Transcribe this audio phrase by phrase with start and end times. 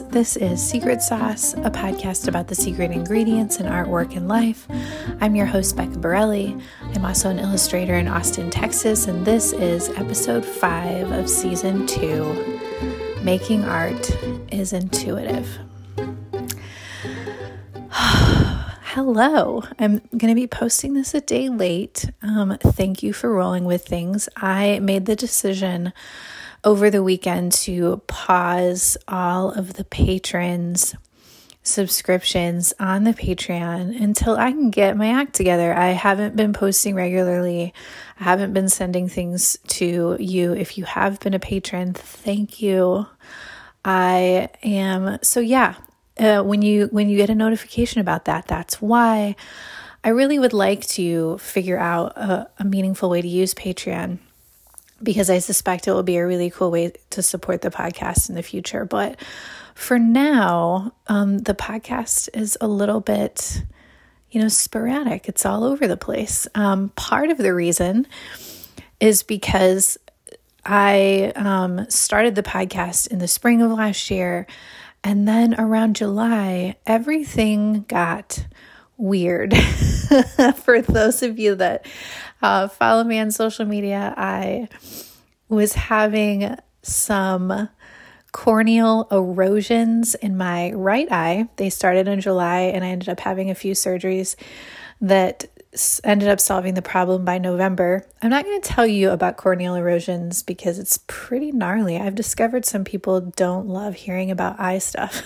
[0.00, 4.66] This is Secret Sauce, a podcast about the secret ingredients in artwork and life.
[5.20, 6.56] I'm your host, Becca Borelli.
[6.94, 12.58] I'm also an illustrator in Austin, Texas, and this is episode five of season two
[13.22, 14.10] Making Art
[14.50, 15.58] is Intuitive.
[17.90, 19.62] Hello.
[19.78, 22.10] I'm going to be posting this a day late.
[22.22, 24.30] Um, thank you for rolling with things.
[24.38, 25.92] I made the decision
[26.64, 30.94] over the weekend to pause all of the patrons'
[31.64, 35.74] subscriptions on the Patreon until I can get my act together.
[35.74, 37.72] I haven't been posting regularly.
[38.18, 40.52] I haven't been sending things to you.
[40.52, 43.06] If you have been a patron, thank you.
[43.84, 45.74] I am so yeah.
[46.18, 49.34] Uh, when you when you get a notification about that, that's why
[50.04, 54.18] I really would like to figure out a, a meaningful way to use Patreon
[55.02, 58.34] because I suspect it will be a really cool way to support the podcast in
[58.34, 58.84] the future.
[58.84, 59.18] But
[59.74, 63.62] for now, um, the podcast is a little bit,
[64.30, 65.28] you know, sporadic.
[65.28, 66.46] It's all over the place.
[66.54, 68.06] Um, part of the reason
[69.00, 69.98] is because
[70.64, 74.46] I um, started the podcast in the spring of last year.
[75.04, 78.46] And then around July, everything got
[78.96, 79.54] weird.
[80.56, 81.86] For those of you that
[82.42, 84.68] uh, follow me on social media, I
[85.48, 87.68] was having some
[88.32, 91.48] corneal erosions in my right eye.
[91.56, 94.36] They started in July, and I ended up having a few surgeries
[95.00, 95.46] that
[96.04, 98.06] ended up solving the problem by November.
[98.20, 101.96] I'm not going to tell you about corneal erosions because it's pretty gnarly.
[101.96, 105.22] I've discovered some people don't love hearing about eye stuff,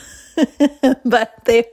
[1.05, 1.65] but they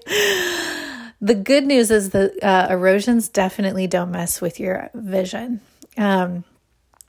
[1.24, 5.62] the good news is the uh, erosions definitely don't mess with your vision.
[5.98, 6.44] Um,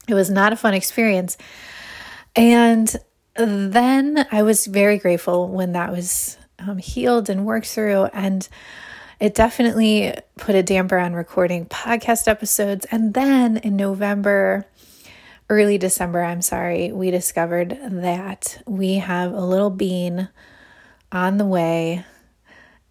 [0.06, 1.36] it was not a fun experience.
[2.36, 2.94] And
[3.34, 8.04] then I was very grateful when that was um, healed and worked through.
[8.12, 8.48] And
[9.18, 12.86] it definitely put a damper on recording podcast episodes.
[12.92, 14.64] And then in November,
[15.50, 20.28] early December, I'm sorry, we discovered that we have a little bean
[21.10, 22.04] on the way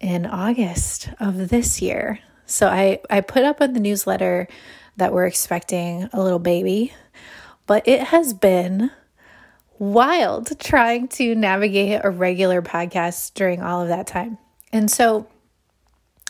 [0.04, 2.18] in August of this year.
[2.44, 4.46] So I, I put up on the newsletter
[4.98, 6.92] that we're expecting a little baby,
[7.66, 8.90] but it has been
[9.78, 14.36] wild trying to navigate a regular podcast during all of that time.
[14.74, 15.26] And so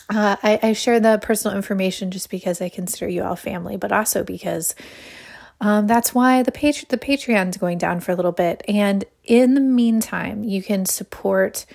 [0.09, 3.91] uh, I, I, share the personal information just because I consider you all family, but
[3.91, 4.73] also because
[5.59, 8.63] um, that's why the page the Patreon's going down for a little bit.
[8.69, 11.65] And in the meantime, you can support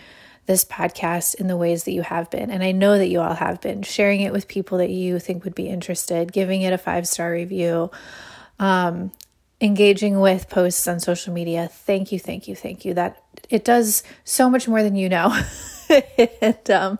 [0.47, 2.51] this podcast in the ways that you have been.
[2.51, 5.45] And I know that you all have been sharing it with people that you think
[5.45, 7.91] would be interested, giving it a five star review,
[8.59, 9.13] um,
[9.61, 11.69] engaging with posts on social media.
[11.69, 12.95] Thank you, thank you, thank you.
[12.95, 15.39] That it does so much more than you know.
[16.41, 16.99] and, um,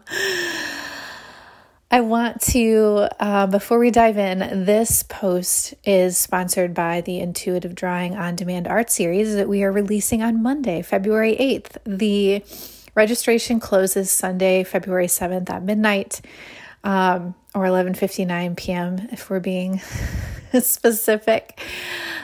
[1.93, 7.75] I want to, uh, before we dive in, this post is sponsored by the Intuitive
[7.75, 11.79] Drawing on Demand art series that we are releasing on Monday, February 8th.
[11.85, 12.45] The
[12.95, 16.21] Registration closes Sunday, February 7th at midnight
[16.85, 19.09] um, or 11:59 p.m.
[19.13, 19.79] if we're being
[20.61, 21.61] specific.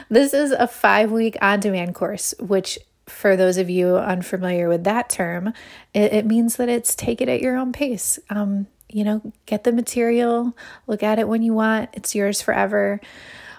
[0.09, 5.53] This is a 5-week on-demand course which for those of you unfamiliar with that term,
[5.93, 8.19] it, it means that it's take it at your own pace.
[8.29, 10.55] Um, you know, get the material,
[10.87, 11.89] look at it when you want.
[11.93, 12.99] It's yours forever.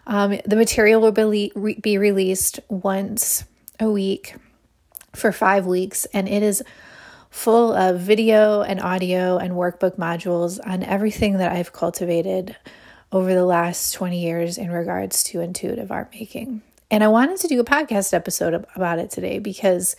[0.07, 3.45] Um, the material will be, be released once
[3.79, 4.35] a week
[5.15, 6.63] for five weeks, and it is
[7.39, 12.57] full of video and audio and workbook modules on everything that I've cultivated
[13.13, 16.63] over the last 20 years in regards to intuitive art making.
[16.91, 19.95] And I wanted to do a podcast episode about it today because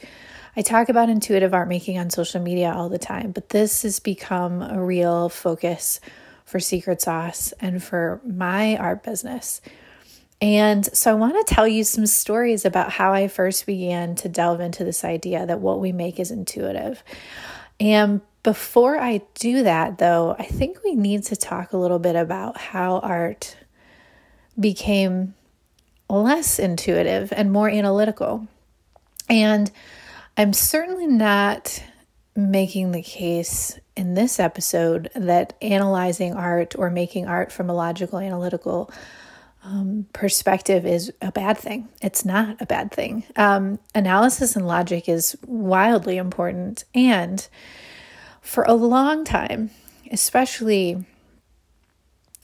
[0.57, 4.01] I talk about intuitive art making on social media all the time, but this has
[4.01, 6.01] become a real focus
[6.43, 9.61] for Secret Sauce and for my art business.
[10.41, 14.29] And so I want to tell you some stories about how I first began to
[14.29, 17.03] delve into this idea that what we make is intuitive.
[17.79, 22.15] And before I do that, though, I think we need to talk a little bit
[22.15, 23.57] about how art
[24.57, 25.33] became
[26.09, 28.47] less intuitive and more analytical.
[29.29, 29.69] And
[30.37, 31.83] I'm certainly not
[32.35, 38.19] making the case in this episode that analyzing art or making art from a logical,
[38.19, 38.89] analytical
[39.63, 41.89] um, perspective is a bad thing.
[42.01, 43.23] It's not a bad thing.
[43.35, 46.85] Um, analysis and logic is wildly important.
[46.95, 47.45] And
[48.41, 49.71] for a long time,
[50.11, 51.05] especially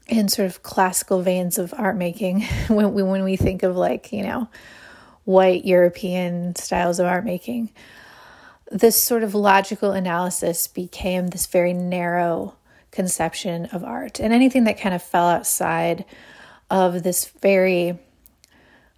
[0.08, 4.12] in sort of classical veins of art making, when we, when we think of like,
[4.12, 4.50] you know,
[5.24, 7.72] white European styles of art making,
[8.72, 12.56] this sort of logical analysis became this very narrow
[12.92, 14.20] conception of art.
[14.20, 16.06] And anything that kind of fell outside
[16.70, 18.00] of this very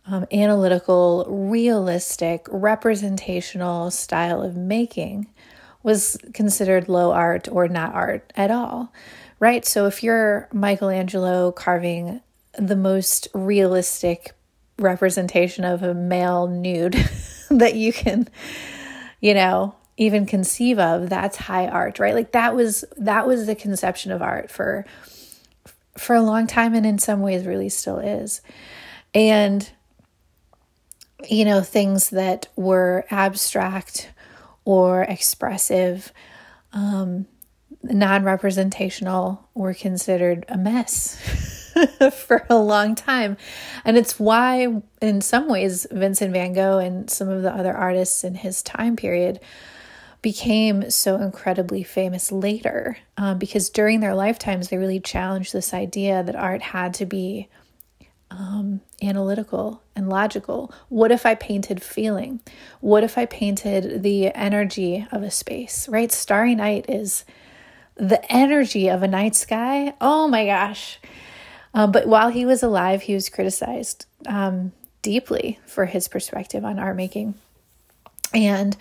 [0.06, 5.28] um, analytical, realistic, representational style of making
[5.84, 8.92] was considered low art or not art at all,
[9.40, 9.66] right?
[9.66, 12.22] So if you're Michelangelo carving
[12.58, 14.34] the most realistic
[14.80, 16.94] representation of a male nude
[17.50, 18.28] that you can,
[19.22, 22.13] you know, even conceive of, that's high art, right?
[22.13, 24.86] Like that was that was the conception of art for
[25.98, 28.42] for a long time and in some ways really still is.
[29.14, 29.70] And
[31.30, 34.12] you know, things that were abstract
[34.66, 36.12] or expressive,
[36.74, 37.26] um,
[37.82, 41.18] non representational, were considered a mess
[42.14, 43.38] for a long time.
[43.84, 48.24] And it's why, in some ways, Vincent van Gogh and some of the other artists
[48.24, 49.40] in his time period
[50.27, 56.21] became so incredibly famous later um, because during their lifetimes they really challenged this idea
[56.21, 57.47] that art had to be
[58.29, 60.74] um, analytical and logical.
[60.89, 62.41] What if I painted feeling?
[62.81, 66.12] What if I painted the energy of a space, right?
[66.12, 67.24] Starry night is
[67.95, 69.94] the energy of a night sky.
[70.01, 71.00] Oh my gosh.
[71.74, 76.79] Um, but while he was alive, he was criticized um, deeply for his perspective on
[76.79, 77.35] art making.
[78.33, 78.75] And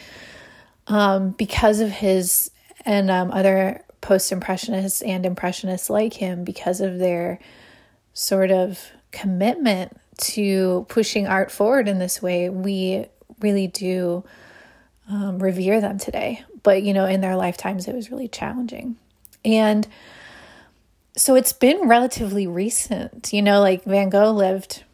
[0.86, 2.50] um, because of his
[2.84, 7.40] and um, other post impressionists and impressionists like him, because of their
[8.14, 13.06] sort of commitment to pushing art forward in this way, we
[13.40, 14.24] really do
[15.10, 16.42] um, revere them today.
[16.62, 18.96] But, you know, in their lifetimes, it was really challenging.
[19.44, 19.86] And
[21.16, 24.84] so it's been relatively recent, you know, like Van Gogh lived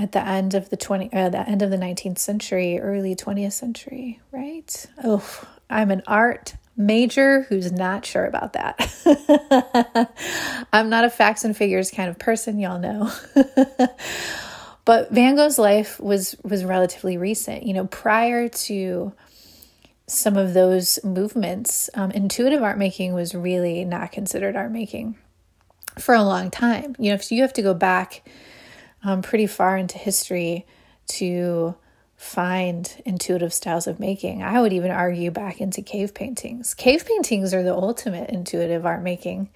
[0.00, 3.52] at the end of the 20 uh, the end of the 19th century early 20th
[3.52, 10.16] century right oh i'm an art major who's not sure about that.
[10.72, 13.12] I'm not a facts and figures kind of person, y'all know.
[14.84, 17.64] but Van Gogh's life was was relatively recent.
[17.64, 19.12] You know, prior to
[20.06, 25.16] some of those movements, um, intuitive art making was really not considered art making
[25.98, 26.96] for a long time.
[26.98, 28.26] You know, if you have to go back
[29.02, 30.66] um, pretty far into history
[31.06, 31.74] to
[32.16, 34.42] find intuitive styles of making.
[34.42, 36.74] I would even argue back into cave paintings.
[36.74, 39.48] Cave paintings are the ultimate intuitive art making.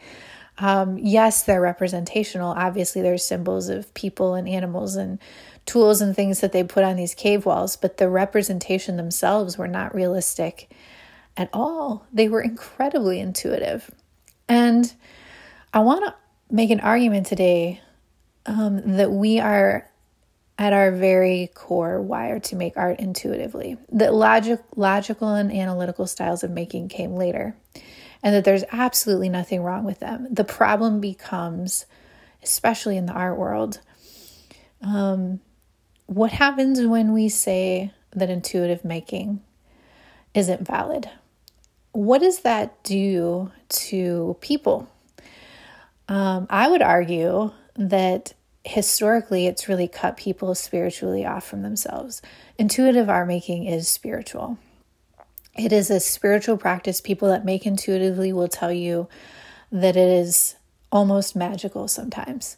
[0.57, 2.53] Um, yes, they're representational.
[2.53, 5.19] Obviously, there's symbols of people and animals and
[5.67, 9.69] tools and things that they put on these cave walls, but the representation themselves were
[9.69, 10.71] not realistic
[11.37, 12.07] at all.
[12.13, 13.91] They were incredibly intuitive.
[14.49, 14.93] And
[15.73, 16.15] I want to
[16.51, 17.81] make an argument today
[18.47, 19.89] um, that we are
[20.59, 23.77] at our very core wired to make art intuitively.
[23.91, 27.57] That logic, logical and analytical styles of making came later,
[28.23, 30.29] and that there's absolutely nothing wrong with them.
[30.31, 31.87] The problem becomes,
[32.43, 33.81] especially in the art world,
[34.81, 35.41] um,
[36.07, 39.43] what happens when we say that intuitive making
[40.35, 41.09] isn't valid?
[41.93, 44.89] What does that do to people?
[46.09, 52.23] Um, I would argue that historically it's really cut people spiritually off from themselves.
[52.59, 54.59] Intuitive art making is spiritual.
[55.57, 57.01] It is a spiritual practice.
[57.01, 59.09] People that make intuitively will tell you
[59.71, 60.57] that it is
[60.91, 62.57] almost magical sometimes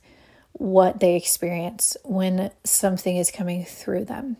[0.52, 4.36] what they experience when something is coming through them.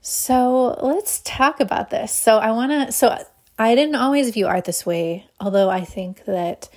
[0.00, 2.12] So let's talk about this.
[2.12, 3.18] So I want to, so
[3.58, 6.68] I didn't always view art this way, although I think that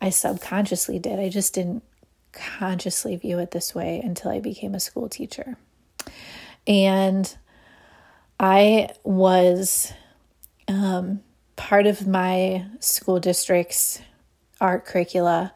[0.00, 1.18] I subconsciously did.
[1.18, 1.82] I just didn't
[2.34, 5.56] consciously view it this way until I became a school teacher.
[6.66, 7.34] And
[8.38, 9.92] I was
[10.68, 11.20] um,
[11.56, 14.00] part of my school district's
[14.60, 15.52] art curricula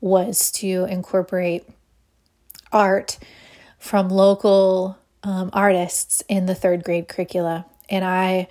[0.00, 1.64] was to incorporate
[2.72, 3.18] art
[3.78, 7.66] from local um, artists in the third grade curricula.
[7.88, 8.48] And I,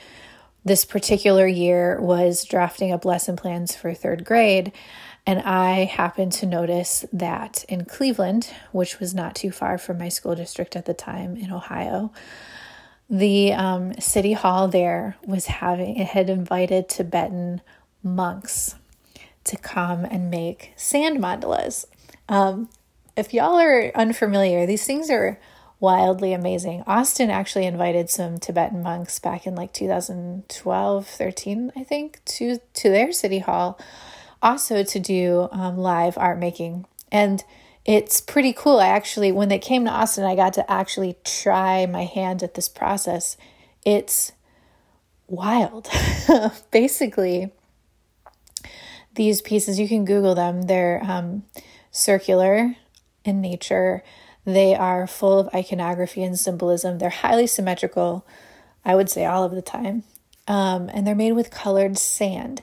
[0.63, 4.71] this particular year, was drafting up lesson plans for third grade.
[5.27, 10.09] And I happened to notice that in Cleveland, which was not too far from my
[10.09, 12.11] school district at the time in Ohio,
[13.09, 17.61] the um, city hall there was having, it had invited Tibetan
[18.03, 18.75] monks
[19.45, 21.85] to come and make sand mandalas.
[22.29, 22.69] Um,
[23.15, 25.39] if y'all are unfamiliar, these things are
[25.79, 26.83] wildly amazing.
[26.85, 32.89] Austin actually invited some Tibetan monks back in like 2012, 13, I think, to to
[32.89, 33.79] their city hall
[34.41, 36.85] also to do um, live art making.
[37.11, 37.43] And
[37.85, 38.79] it's pretty cool.
[38.79, 42.55] I actually, when they came to Austin, I got to actually try my hand at
[42.55, 43.37] this process.
[43.85, 44.31] It's
[45.27, 45.87] wild.
[46.71, 47.51] Basically,
[49.13, 51.43] these pieces, you can Google them, they're um,
[51.91, 52.75] circular
[53.23, 54.03] in nature.
[54.45, 56.97] They are full of iconography and symbolism.
[56.97, 58.25] They're highly symmetrical,
[58.83, 60.03] I would say, all of the time.
[60.47, 62.61] Um, and they're made with colored sand.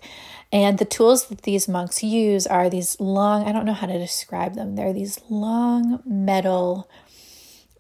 [0.52, 3.98] And the tools that these monks use are these long, I don't know how to
[3.98, 4.76] describe them.
[4.76, 6.90] They're these long metal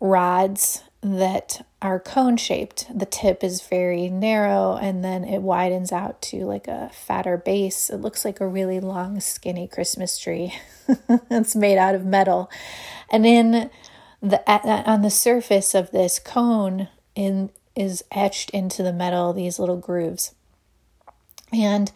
[0.00, 2.86] rods that are cone shaped.
[2.96, 7.90] The tip is very narrow and then it widens out to like a fatter base.
[7.90, 10.54] It looks like a really long, skinny Christmas tree.
[11.30, 12.50] it's made out of metal.
[13.10, 13.70] And in
[14.22, 19.76] the on the surface of this cone in is etched into the metal these little
[19.76, 20.34] grooves.
[21.52, 21.90] And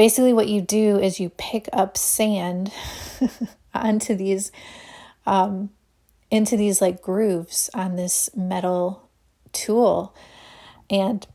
[0.00, 2.72] basically what you do is you pick up sand
[3.74, 4.50] onto these
[5.26, 5.68] um,
[6.30, 9.10] into these like grooves on this metal
[9.52, 10.14] tool.
[10.88, 11.26] And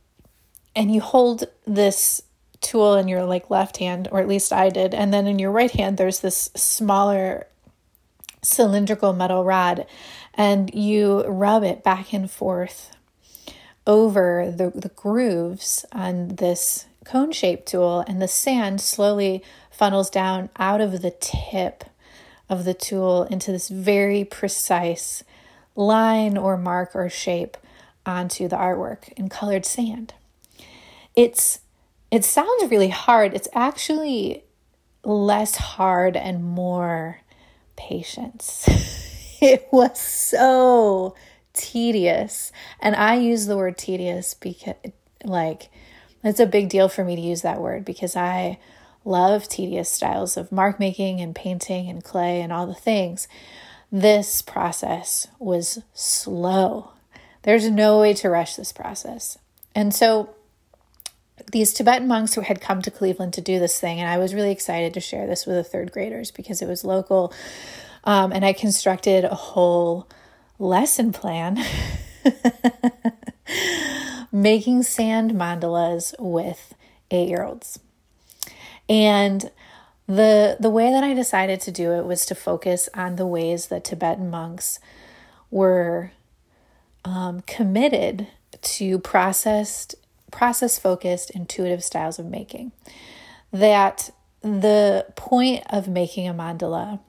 [0.76, 2.24] and you hold this
[2.60, 4.96] tool in your like left hand or at least I did.
[4.96, 7.46] And then in your right hand there's this smaller
[8.42, 9.86] cylindrical metal rod.
[10.34, 12.98] And you rub it back and forth
[13.86, 20.50] over the, the grooves on this cone shaped tool, and the sand slowly funnels down
[20.58, 21.86] out of the tip
[22.50, 25.24] of the tool into this very precise
[25.76, 27.58] line or mark or shape
[28.06, 30.14] onto the artwork in colored sand.
[31.16, 31.60] It's
[32.12, 33.34] it sounds really hard.
[33.34, 34.44] It's actually
[35.04, 37.22] less hard and more
[37.76, 38.68] patience.
[39.42, 41.16] it was so
[41.54, 42.52] tedious.
[42.80, 44.76] And I use the word tedious because
[45.24, 45.70] like
[46.28, 48.60] it's a big deal for me to use that word because I
[49.04, 53.28] love tedious styles of mark making and painting and clay and all the things.
[53.92, 56.92] This process was slow.
[57.44, 59.38] There's no way to rush this process.
[59.76, 60.36] And so
[61.52, 64.34] these Tibetan monks who had come to Cleveland to do this thing, and I was
[64.34, 67.32] really excited to share this with the third graders because it was local.
[68.04, 70.08] Um, and I constructed a whole
[70.58, 71.64] lesson plan
[74.36, 76.74] making sand mandalas with
[77.10, 77.80] eight year olds.
[78.90, 79.50] And
[80.08, 83.68] the the way that I decided to do it was to focus on the ways
[83.68, 84.80] that Tibetan monks
[85.50, 86.12] were
[87.06, 88.28] um, committed
[88.62, 89.96] to processed
[90.32, 92.74] process focused intuitive styles of making.
[93.54, 94.10] That
[94.42, 97.00] the point of making a mandala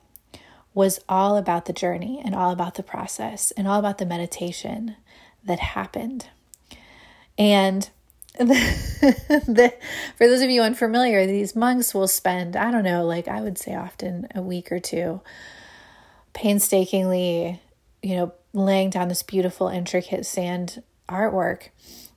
[0.75, 4.95] was all about the journey and all about the process and all about the meditation
[5.45, 6.29] that happened.
[7.39, 7.89] And
[8.39, 8.45] the,
[9.47, 9.75] the,
[10.17, 13.59] for those of you unfamiliar, these monks will spend, I don't know, like I would
[13.59, 15.21] say often a week or two,
[16.35, 17.61] painstakingly,
[18.03, 21.69] you know, laying down this beautiful, intricate sand artwork.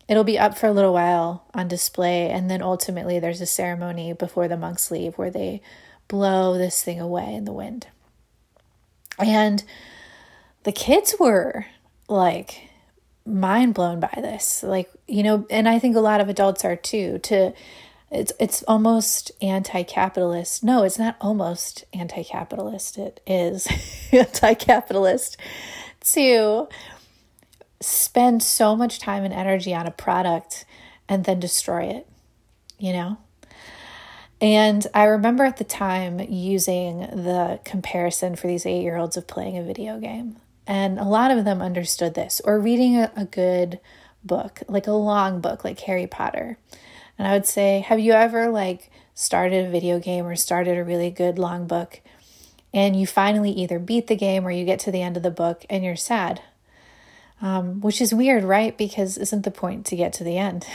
[0.08, 4.12] It'll be up for a little while on display, and then ultimately there's a ceremony
[4.14, 5.62] before the monks leave where they
[6.08, 7.88] blow this thing away in the wind.
[9.20, 9.64] And
[10.64, 11.66] the kids were
[12.08, 12.70] like
[13.26, 14.64] mind blown by this.
[14.64, 17.54] Like, you know, and I think a lot of adults are too, to
[18.12, 20.64] it's it's almost anti-capitalist.
[20.64, 22.98] No, it's not almost anti-capitalist.
[22.98, 23.68] It is
[24.12, 25.38] anti-capitalist
[26.14, 26.68] to
[27.82, 30.66] spend so much time and energy on a product
[31.08, 32.08] and then destroy it,
[32.78, 33.18] you know?
[34.42, 39.28] And I remember at the time using the comparison for these eight year olds of
[39.28, 40.38] playing a video game.
[40.66, 43.80] And a lot of them understood this, or reading a, a good
[44.24, 46.58] book, like a long book, like Harry Potter.
[47.18, 50.84] And I would say, have you ever like started a video game or started a
[50.84, 52.00] really good long book
[52.74, 55.32] and you finally either beat the game or you get to the end of the
[55.32, 56.42] book and you're sad?
[57.42, 58.78] Um, which is weird, right?
[58.78, 60.68] Because isn't the point to get to the end?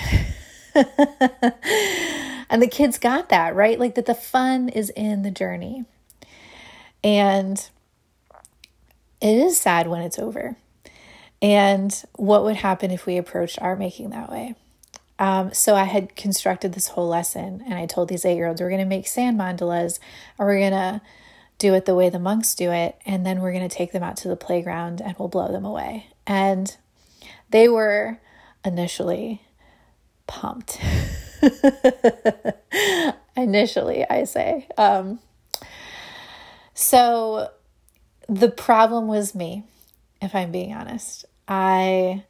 [0.74, 3.78] and the kids got that, right?
[3.78, 5.84] Like that the fun is in the journey.
[7.02, 7.58] And
[9.20, 10.56] it is sad when it's over.
[11.42, 14.54] And what would happen if we approached art making that way?
[15.18, 18.60] Um, so I had constructed this whole lesson, and I told these eight year olds,
[18.60, 19.98] we're going to make sand mandalas,
[20.38, 21.00] or we're going to
[21.58, 24.02] do it the way the monks do it, and then we're going to take them
[24.02, 26.08] out to the playground and we'll blow them away.
[26.26, 26.76] And
[27.50, 28.18] they were
[28.64, 29.42] initially
[30.26, 30.80] pumped.
[33.36, 34.66] initially, I say.
[34.76, 35.20] Um,
[36.72, 37.50] so
[38.28, 39.64] the problem was me,
[40.20, 41.24] if I'm being honest.
[41.46, 42.24] I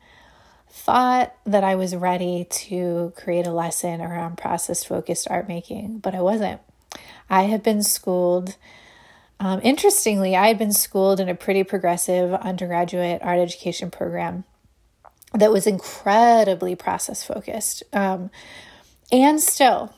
[0.70, 6.14] thought that I was ready to create a lesson around process focused art making, but
[6.14, 6.60] I wasn't.
[7.30, 8.56] I had been schooled.
[9.38, 14.44] Um, interestingly, I had been schooled in a pretty progressive undergraduate art education program
[15.32, 17.82] that was incredibly process focused.
[17.92, 18.30] Um,
[19.10, 19.92] and still,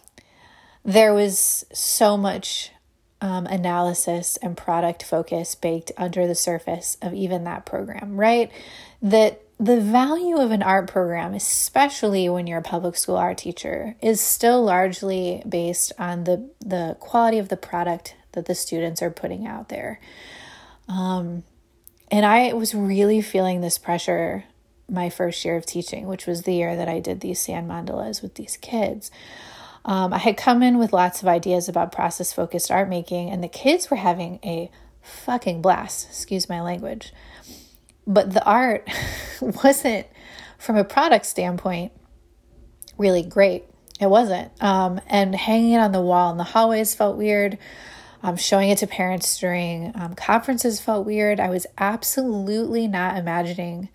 [0.84, 2.70] there was so much
[3.20, 8.50] um, analysis and product focus baked under the surface of even that program, right?
[9.00, 13.96] That the value of an art program, especially when you're a public school art teacher,
[14.02, 19.10] is still largely based on the, the quality of the product that the students are
[19.10, 19.98] putting out there.
[20.88, 21.42] Um,
[22.10, 24.44] and I was really feeling this pressure
[24.88, 28.22] my first year of teaching, which was the year that I did these sand mandalas
[28.22, 29.10] with these kids.
[29.86, 33.42] Um, I had come in with lots of ideas about process focused art making, and
[33.42, 34.68] the kids were having a
[35.00, 37.12] fucking blast, excuse my language.
[38.04, 38.88] But the art
[39.40, 40.08] wasn't,
[40.58, 41.92] from a product standpoint,
[42.98, 43.64] really great.
[44.00, 44.50] It wasn't.
[44.60, 47.56] Um, and hanging it on the wall in the hallways felt weird.
[48.22, 51.38] Um, showing it to parents during um, conferences felt weird.
[51.38, 53.88] I was absolutely not imagining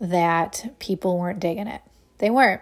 [0.00, 1.80] that people weren't digging it.
[2.18, 2.60] They weren't.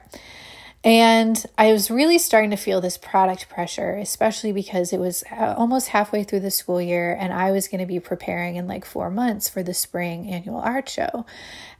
[0.84, 5.54] And I was really starting to feel this product pressure, especially because it was uh,
[5.56, 8.84] almost halfway through the school year and I was going to be preparing in like
[8.84, 11.24] four months for the spring annual art show.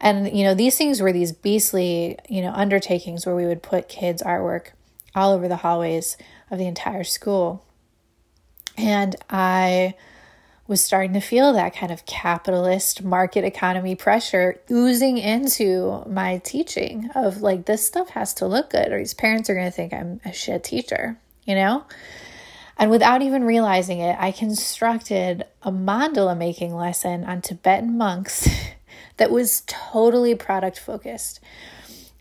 [0.01, 3.89] And, you know, these things were these beastly, you know, undertakings where we would put
[3.89, 4.69] kids' artwork
[5.17, 6.17] all over the hallways
[6.49, 7.65] of the entire school.
[8.77, 9.95] And I
[10.67, 17.11] was starting to feel that kind of capitalist market economy pressure oozing into my teaching
[17.15, 19.93] of like this stuff has to look good or these parents are going to think
[19.93, 21.85] I'm a shit teacher, you know?
[22.79, 28.49] And without even realizing it, I constructed a mandala making lesson on Tibetan monks
[29.17, 31.41] that was totally product focused.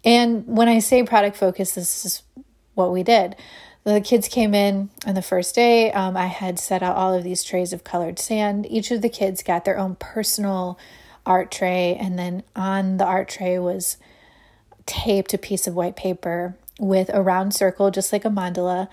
[0.03, 2.24] And when I say product focused, this is
[2.74, 3.36] what we did
[3.84, 5.92] the kids came in on the first day.
[5.92, 8.67] Um, I had set out all of these trays of colored sand.
[8.70, 10.78] Each of the kids got their own personal
[11.26, 13.98] art tray, and then on the art tray was
[14.86, 18.88] taped a piece of white paper with a round circle, just like a mandala.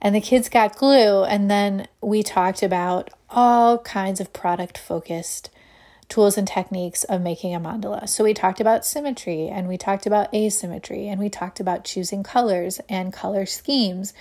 [0.00, 5.50] And the kids got glue, and then we talked about all kinds of product focused
[6.12, 8.06] tools and techniques of making a mandala.
[8.06, 12.22] So we talked about symmetry and we talked about asymmetry and we talked about choosing
[12.22, 14.12] colors and color schemes.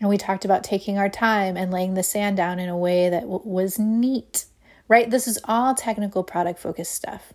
[0.00, 3.08] And we talked about taking our time and laying the sand down in a way
[3.08, 4.46] that w- was neat,
[4.88, 5.08] right?
[5.08, 7.32] This is all technical product focused stuff.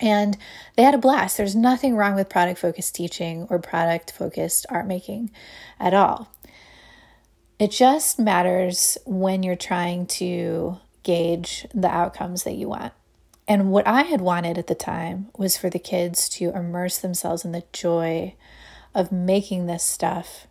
[0.00, 0.36] And
[0.74, 1.36] they had a blast.
[1.36, 5.30] There's nothing wrong with product focused teaching or product focused art making
[5.78, 6.28] at all.
[7.60, 12.92] It just matters when you're trying to gauge the outcomes that you want.
[13.48, 17.44] And what I had wanted at the time was for the kids to immerse themselves
[17.44, 18.34] in the joy
[18.94, 20.46] of making this stuff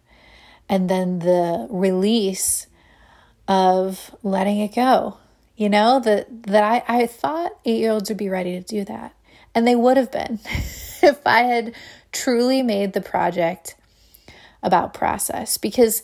[0.67, 2.67] and then the release
[3.47, 5.17] of letting it go.
[5.55, 8.85] You know, that that I, I thought eight year olds would be ready to do
[8.85, 9.13] that.
[9.53, 10.39] And they would have been
[11.01, 11.73] if I had
[12.12, 13.75] truly made the project
[14.62, 16.03] about process because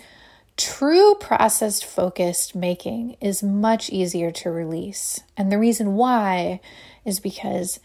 [0.57, 5.19] True process focused making is much easier to release.
[5.35, 6.61] And the reason why
[7.03, 7.79] is because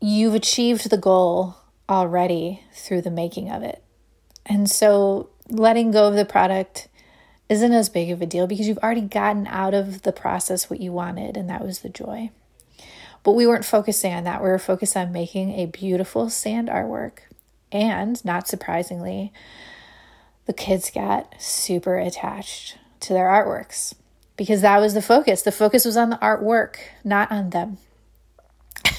[0.00, 1.56] you've achieved the goal
[1.88, 3.82] already through the making of it.
[4.44, 6.88] And so letting go of the product
[7.48, 10.80] isn't as big of a deal because you've already gotten out of the process what
[10.80, 12.30] you wanted, and that was the joy.
[13.22, 14.42] But we weren't focusing on that.
[14.42, 17.18] We were focused on making a beautiful sand artwork.
[17.72, 19.32] And not surprisingly,
[20.46, 23.94] the kids got super attached to their artworks
[24.36, 25.42] because that was the focus.
[25.42, 27.78] The focus was on the artwork, not on them.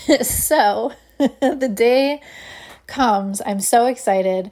[0.21, 2.21] so the day
[2.86, 4.51] comes, I'm so excited.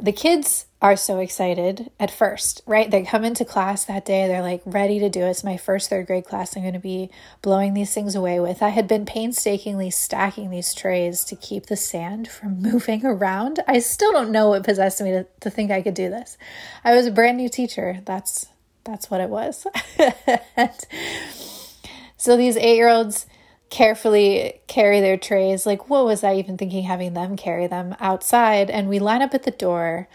[0.00, 2.90] The kids are so excited at first, right?
[2.90, 5.30] They come into class that day, they're like ready to do it.
[5.30, 8.62] It's my first third grade class I'm going to be blowing these things away with.
[8.62, 13.60] I had been painstakingly stacking these trays to keep the sand from moving around.
[13.66, 16.36] I still don't know what possessed me to, to think I could do this.
[16.84, 18.00] I was a brand new teacher.
[18.04, 18.46] That's
[18.84, 19.66] that's what it was.
[22.16, 23.26] so these eight year olds
[23.70, 25.66] carefully carry their trays.
[25.66, 28.70] Like, what was I even thinking having them carry them outside?
[28.70, 30.08] And we line up at the door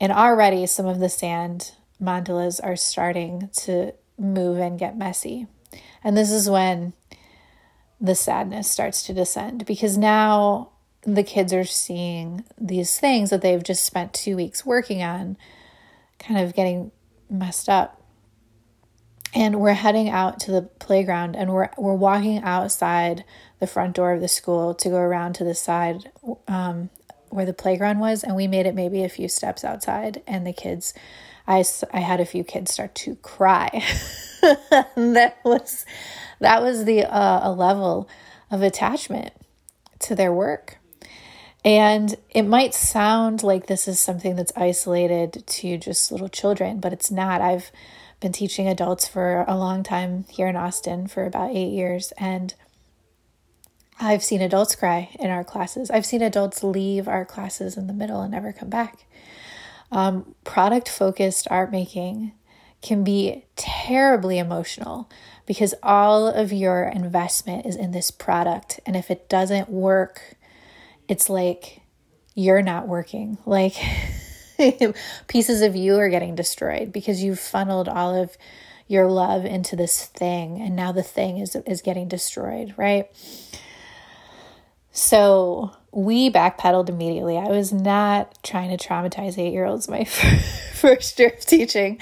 [0.00, 5.46] and already some of the sand mandalas are starting to move and get messy.
[6.04, 6.92] And this is when
[8.00, 10.70] the sadness starts to descend because now
[11.02, 15.36] the kids are seeing these things that they've just spent two weeks working on
[16.18, 16.92] kind of getting
[17.30, 17.97] messed up.
[19.34, 23.24] And we're heading out to the playground and we're we're walking outside
[23.60, 26.10] the front door of the school to go around to the side
[26.46, 26.90] um,
[27.28, 30.52] where the playground was and we made it maybe a few steps outside and the
[30.52, 30.94] kids
[31.46, 33.68] I, I had a few kids start to cry
[34.40, 35.84] that was
[36.40, 38.08] that was the uh, a level
[38.50, 39.32] of attachment
[40.00, 40.78] to their work.
[41.64, 46.92] And it might sound like this is something that's isolated to just little children, but
[46.92, 47.40] it's not.
[47.40, 47.70] I've
[48.20, 52.54] been teaching adults for a long time here in Austin for about eight years, and
[54.00, 55.90] I've seen adults cry in our classes.
[55.90, 59.04] I've seen adults leave our classes in the middle and never come back.
[59.90, 62.32] Um, product focused art making
[62.80, 65.10] can be terribly emotional
[65.46, 68.78] because all of your investment is in this product.
[68.86, 70.36] And if it doesn't work,
[71.08, 71.80] it's like
[72.34, 73.38] you're not working.
[73.46, 73.74] Like
[75.28, 78.36] pieces of you are getting destroyed because you've funneled all of
[78.86, 83.10] your love into this thing and now the thing is is getting destroyed, right?
[84.90, 87.36] So we backpedaled immediately.
[87.36, 90.04] I was not trying to traumatize eight year olds my
[90.74, 92.00] first year of teaching.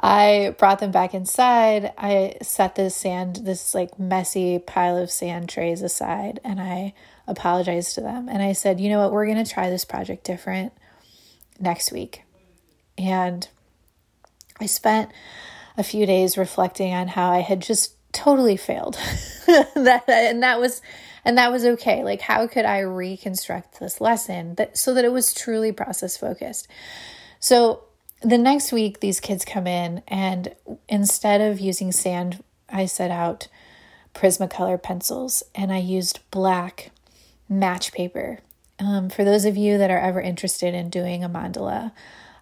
[0.00, 1.92] I brought them back inside.
[1.98, 6.94] I set this sand, this like messy pile of sand trays aside, and I
[7.26, 8.28] apologized to them.
[8.28, 10.72] And I said, you know what, we're going to try this project different
[11.58, 12.22] next week.
[12.96, 13.48] And
[14.60, 15.10] I spent
[15.76, 18.94] a few days reflecting on how I had just totally failed.
[19.46, 20.82] that and that was
[21.24, 22.02] and that was okay.
[22.02, 26.68] Like how could I reconstruct this lesson that so that it was truly process focused.
[27.40, 27.84] So
[28.22, 30.54] the next week these kids come in and
[30.88, 33.48] instead of using sand i set out
[34.14, 36.90] prismacolor pencils and i used black
[37.48, 38.38] match paper
[38.80, 41.92] um, for those of you that are ever interested in doing a mandala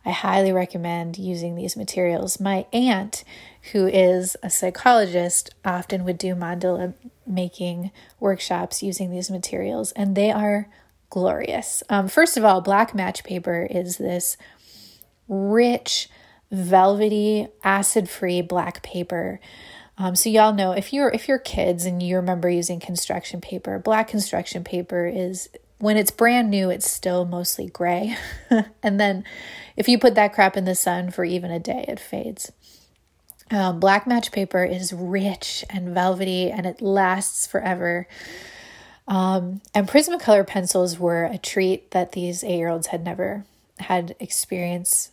[0.05, 3.25] i highly recommend using these materials my aunt
[3.73, 6.95] who is a psychologist often would do mandala
[7.27, 10.69] making workshops using these materials and they are
[11.11, 14.37] glorious um, first of all black match paper is this
[15.29, 16.09] rich,
[16.51, 19.41] velvety, acid-free black paper.
[19.99, 23.79] Um, so y'all know if you're if you're kids and you remember using construction paper,
[23.79, 28.17] black construction paper is when it's brand new, it's still mostly gray.
[28.83, 29.25] and then
[29.77, 32.53] if you put that crap in the sun for even a day, it fades.
[33.51, 38.09] Um, black match paper is rich and velvety and it lasts forever.
[39.07, 43.45] Um, and Prismacolor pencils were a treat that these eight year olds had never
[43.79, 45.13] had experience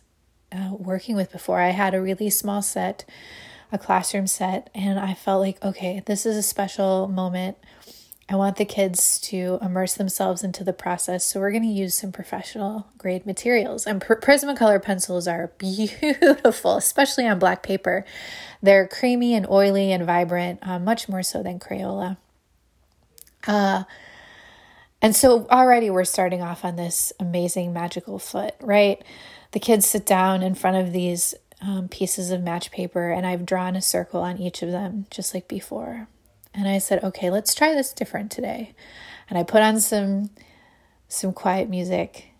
[0.50, 1.60] uh, working with before.
[1.60, 3.04] I had a really small set,
[3.70, 7.56] a classroom set, and I felt like, okay, this is a special moment.
[8.28, 11.26] I want the kids to immerse themselves into the process.
[11.26, 13.86] So we're going to use some professional grade materials.
[13.86, 18.04] And pr- Prismacolor pencils are beautiful, especially on black paper.
[18.62, 22.16] They're creamy and oily and vibrant, uh, much more so than Crayola.
[23.46, 23.84] Uh,
[25.02, 29.04] and so already we're starting off on this amazing magical foot, right?
[29.54, 31.32] the kids sit down in front of these
[31.62, 35.32] um, pieces of match paper and I've drawn a circle on each of them, just
[35.32, 36.08] like before.
[36.54, 38.74] And I said, okay, let's try this different today.
[39.28, 40.30] And I put on some
[41.08, 42.30] some quiet music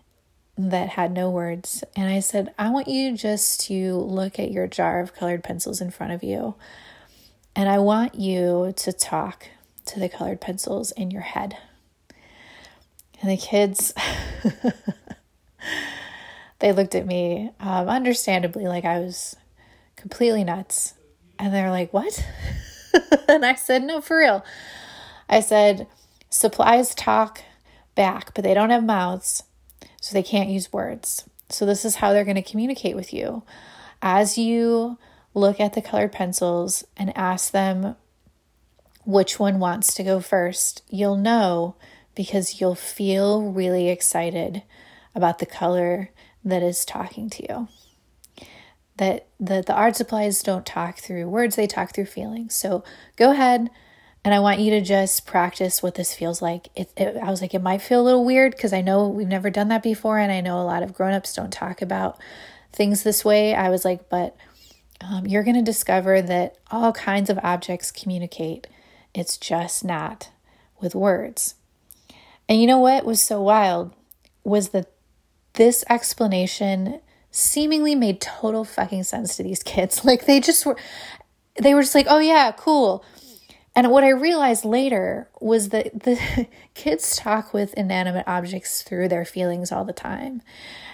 [0.57, 1.83] that had no words.
[1.95, 5.81] And I said, I want you just to look at your jar of colored pencils
[5.81, 6.55] in front of you.
[7.55, 9.47] And I want you to talk
[9.85, 11.57] to the colored pencils in your head.
[13.21, 13.93] And the kids
[16.59, 19.35] they looked at me, um, understandably, like I was
[19.95, 20.93] completely nuts.
[21.37, 22.25] And they're like, What?
[23.27, 24.45] and I said, No, for real.
[25.29, 25.87] I said,
[26.29, 27.41] Supplies talk
[27.95, 29.43] back, but they don't have mouths,
[30.01, 31.27] so they can't use words.
[31.49, 33.43] So, this is how they're going to communicate with you.
[34.01, 34.97] As you
[35.33, 37.95] look at the colored pencils and ask them
[39.05, 41.75] which one wants to go first, you'll know
[42.15, 44.63] because you'll feel really excited
[45.13, 46.09] about the color
[46.43, 47.67] that is talking to you.
[48.97, 52.55] That the, the art supplies don't talk through words, they talk through feelings.
[52.55, 52.83] So
[53.17, 53.69] go ahead
[54.23, 56.69] and I want you to just practice what this feels like.
[56.75, 59.27] It, it, I was like, it might feel a little weird because I know we've
[59.27, 62.17] never done that before, and I know a lot of grown-ups don't talk about
[62.73, 63.53] things this way.
[63.53, 64.35] I was like, but
[64.99, 68.65] um, you're going to discover that all kinds of objects communicate.
[69.13, 70.29] It's just not
[70.81, 71.55] with words.
[72.49, 73.93] And you know what was so wild
[74.43, 74.91] was that
[75.53, 76.99] this explanation
[77.35, 80.03] seemingly made total fucking sense to these kids.
[80.05, 80.77] Like they just were,
[81.55, 83.03] they were just like, oh yeah, cool.
[83.75, 89.25] And what I realized later was that the kids talk with inanimate objects through their
[89.25, 90.41] feelings all the time.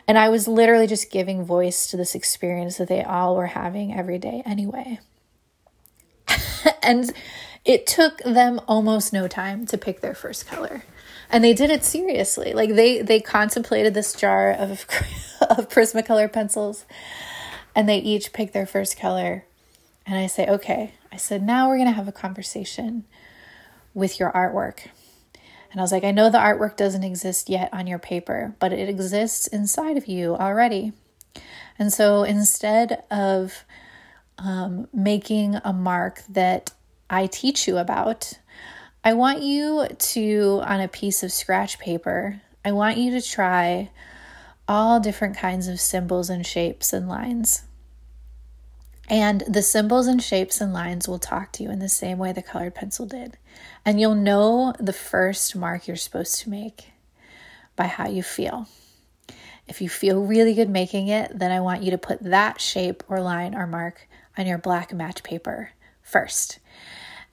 [0.08, 3.93] And I was literally just giving voice to this experience that they all were having
[3.93, 4.99] every day anyway.
[6.84, 7.13] and
[7.63, 10.84] it took them almost no time to pick their first color
[11.32, 12.54] and they did it seriously.
[12.54, 14.86] Like they they contemplated this jar of
[15.58, 16.86] of Prismacolor pencils,
[17.76, 19.46] and they each pick their first color.
[20.06, 20.94] And I say, okay.
[21.12, 23.06] I said, now we're gonna have a conversation
[23.94, 24.88] with your artwork.
[25.72, 28.74] And I was like, I know the artwork doesn't exist yet on your paper, but
[28.74, 30.94] it exists inside of you already.
[31.80, 33.64] And so instead of
[34.38, 36.72] um, making a mark that
[37.10, 38.34] I teach you about,
[39.04, 43.90] I want you to, on a piece of scratch paper, I want you to try
[44.72, 47.64] all different kinds of symbols and shapes and lines.
[49.10, 52.32] And the symbols and shapes and lines will talk to you in the same way
[52.32, 53.38] the colored pencil did.
[53.84, 56.94] And you'll know the first mark you're supposed to make
[57.76, 58.70] by how you feel.
[59.68, 63.04] If you feel really good making it, then I want you to put that shape
[63.10, 64.08] or line or mark
[64.38, 66.60] on your black match paper first.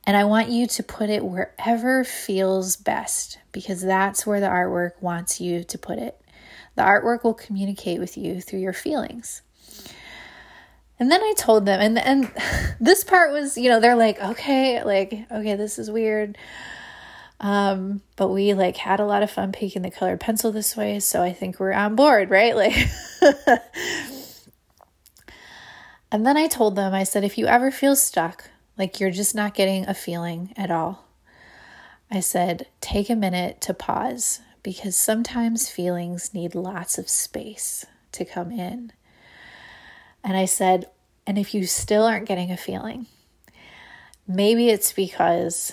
[0.03, 5.01] And I want you to put it wherever feels best because that's where the artwork
[5.01, 6.21] wants you to put it.
[6.79, 9.43] The artwork will communicate with you through your feelings.
[11.01, 12.31] And then I told them, and and
[12.81, 16.39] this part was, you know, they're like, okay, like, okay, this is weird.
[17.41, 21.01] Um, but we like had a lot of fun picking the colored pencil this way,
[21.01, 22.55] so I think we're on board, right?
[22.55, 22.77] Like
[26.13, 29.35] And then I told them, I said, if you ever feel stuck, like you're just
[29.35, 31.07] not getting a feeling at all,
[32.09, 38.23] I said, take a minute to pause because sometimes feelings need lots of space to
[38.23, 38.93] come in.
[40.23, 40.91] And I said,
[41.27, 43.07] and if you still aren't getting a feeling,
[44.27, 45.73] maybe it's because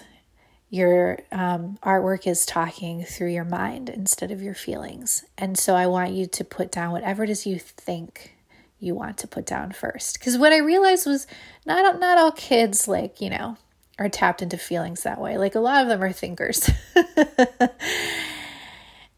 [0.69, 5.25] your um, artwork is talking through your mind instead of your feelings.
[5.37, 8.37] And so I want you to put down whatever it is you think
[8.79, 10.17] you want to put down first.
[10.17, 11.27] Because what I realized was
[11.65, 13.57] not not all kids like you know
[13.99, 15.37] are tapped into feelings that way.
[15.37, 16.69] Like a lot of them are thinkers,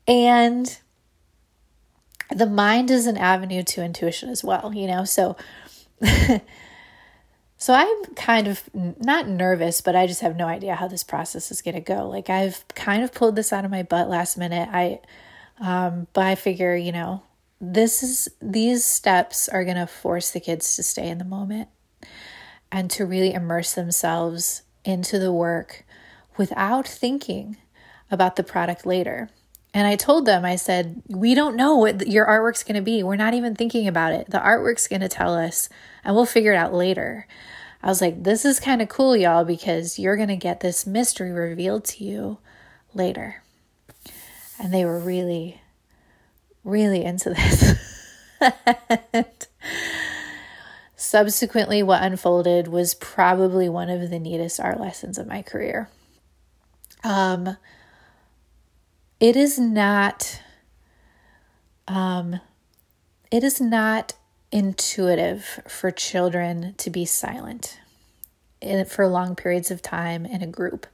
[0.07, 0.79] and
[2.33, 5.03] the mind is an avenue to intuition as well, you know?
[5.03, 5.35] So,
[7.57, 11.51] so I'm kind of not nervous, but I just have no idea how this process
[11.51, 12.07] is going to go.
[12.07, 14.69] Like I've kind of pulled this out of my butt last minute.
[14.71, 14.99] I,
[15.59, 17.23] um, but I figure, you know,
[17.59, 21.69] this is, these steps are going to force the kids to stay in the moment
[22.71, 25.85] and to really immerse themselves into the work
[26.37, 27.57] without thinking
[28.11, 29.29] about the product later.
[29.77, 33.03] And I told them, I said, we don't know what your artwork's going to be.
[33.03, 34.27] We're not even thinking about it.
[34.27, 35.69] The artwork's going to tell us,
[36.03, 37.27] and we'll figure it out later.
[37.83, 40.87] I was like, this is kind of cool, y'all, because you're going to get this
[40.87, 42.39] mystery revealed to you
[42.95, 43.43] later.
[44.59, 45.61] And they were really,
[46.63, 47.29] really into
[48.41, 49.35] this.
[50.95, 55.87] subsequently, what unfolded was probably one of the neatest art lessons of my career.
[57.03, 57.57] Um,
[59.19, 60.41] it is not
[61.87, 62.39] um
[63.31, 64.13] it is not
[64.51, 67.79] intuitive for children to be silent
[68.61, 70.87] in, for long periods of time in a group.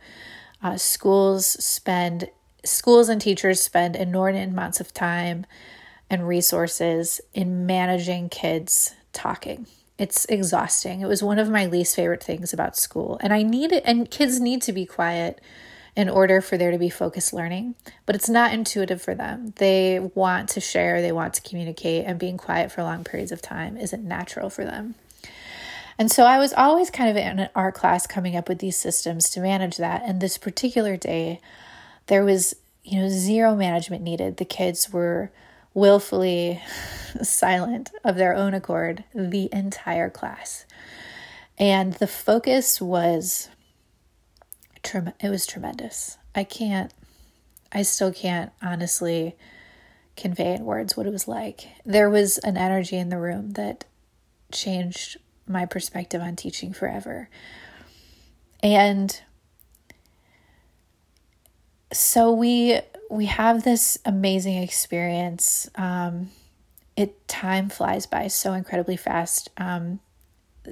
[0.62, 2.29] Uh, schools spend
[2.65, 5.45] schools and teachers spend inordinate amounts of time
[6.09, 9.67] and resources in managing kids talking.
[9.97, 11.01] It's exhausting.
[11.01, 13.19] It was one of my least favorite things about school.
[13.21, 15.39] And I need it and kids need to be quiet
[15.95, 17.75] in order for there to be focused learning,
[18.06, 19.53] but it's not intuitive for them.
[19.58, 23.41] They want to share, they want to communicate, and being quiet for long periods of
[23.41, 24.95] time isn't natural for them.
[25.99, 29.29] And so I was always kind of in art class coming up with these systems
[29.29, 30.01] to manage that.
[30.03, 31.39] And this particular day,
[32.08, 34.38] there was, you know, zero management needed.
[34.38, 35.32] The kids were
[35.75, 36.62] willfully
[37.21, 40.65] silent of their own accord the entire class.
[41.60, 43.49] And the focus was
[44.84, 46.17] trem- it was tremendous.
[46.36, 46.93] I can't,
[47.72, 49.36] I still can't honestly
[50.15, 51.67] convey in words what it was like.
[51.86, 53.86] There was an energy in the room that
[54.52, 55.17] changed
[55.48, 57.30] my perspective on teaching forever.
[58.62, 59.19] And
[61.91, 65.69] so we we have this amazing experience.
[65.76, 66.32] Um,
[66.96, 70.00] it time flies by so incredibly fast um,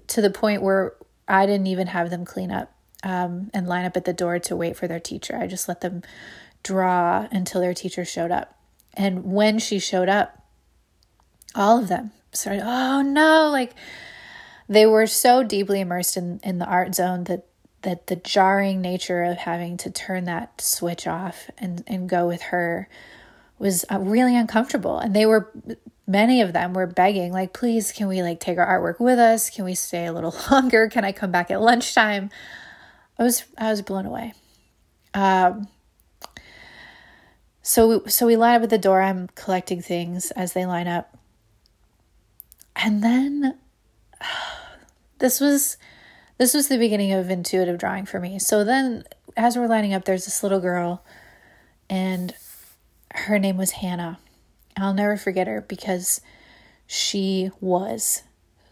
[0.07, 0.93] to the point where
[1.27, 4.55] I didn't even have them clean up um, and line up at the door to
[4.55, 5.37] wait for their teacher.
[5.37, 6.03] I just let them
[6.63, 8.57] draw until their teacher showed up.
[8.93, 10.45] And when she showed up,
[11.55, 13.73] all of them started, oh no, like
[14.67, 17.45] they were so deeply immersed in, in the art zone that
[17.81, 22.41] that the jarring nature of having to turn that switch off and, and go with
[22.43, 22.87] her
[23.57, 24.97] was uh, really uncomfortable.
[24.99, 25.51] And they were,
[26.07, 29.49] many of them were begging, like, please, can we like take our artwork with us?
[29.49, 30.89] Can we stay a little longer?
[30.89, 32.29] Can I come back at lunchtime?
[33.17, 34.33] I was I was blown away.
[35.13, 35.67] Um,
[37.61, 39.01] so so we line up at the door.
[39.01, 41.17] I'm collecting things as they line up,
[42.75, 43.57] and then
[45.19, 45.77] this was
[46.37, 48.39] this was the beginning of intuitive drawing for me.
[48.39, 49.03] So then,
[49.37, 51.03] as we're lining up, there's this little girl
[51.91, 52.33] and
[53.13, 54.17] her name was Hannah.
[54.77, 56.21] I'll never forget her because
[56.87, 58.23] she was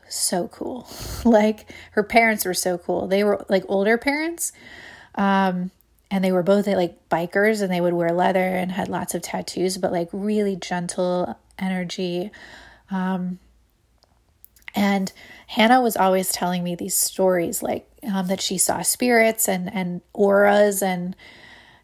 [0.10, 0.88] so cool.
[1.26, 3.08] like her parents were so cool.
[3.08, 4.52] They were like older parents.
[5.16, 5.72] Um,
[6.12, 9.22] and they were both like bikers and they would wear leather and had lots of
[9.22, 12.32] tattoos, but like really gentle energy.
[12.90, 13.40] Um,
[14.76, 15.12] and
[15.48, 20.02] Hannah was always telling me these stories, like um, that she saw spirits and and
[20.14, 21.16] auras, and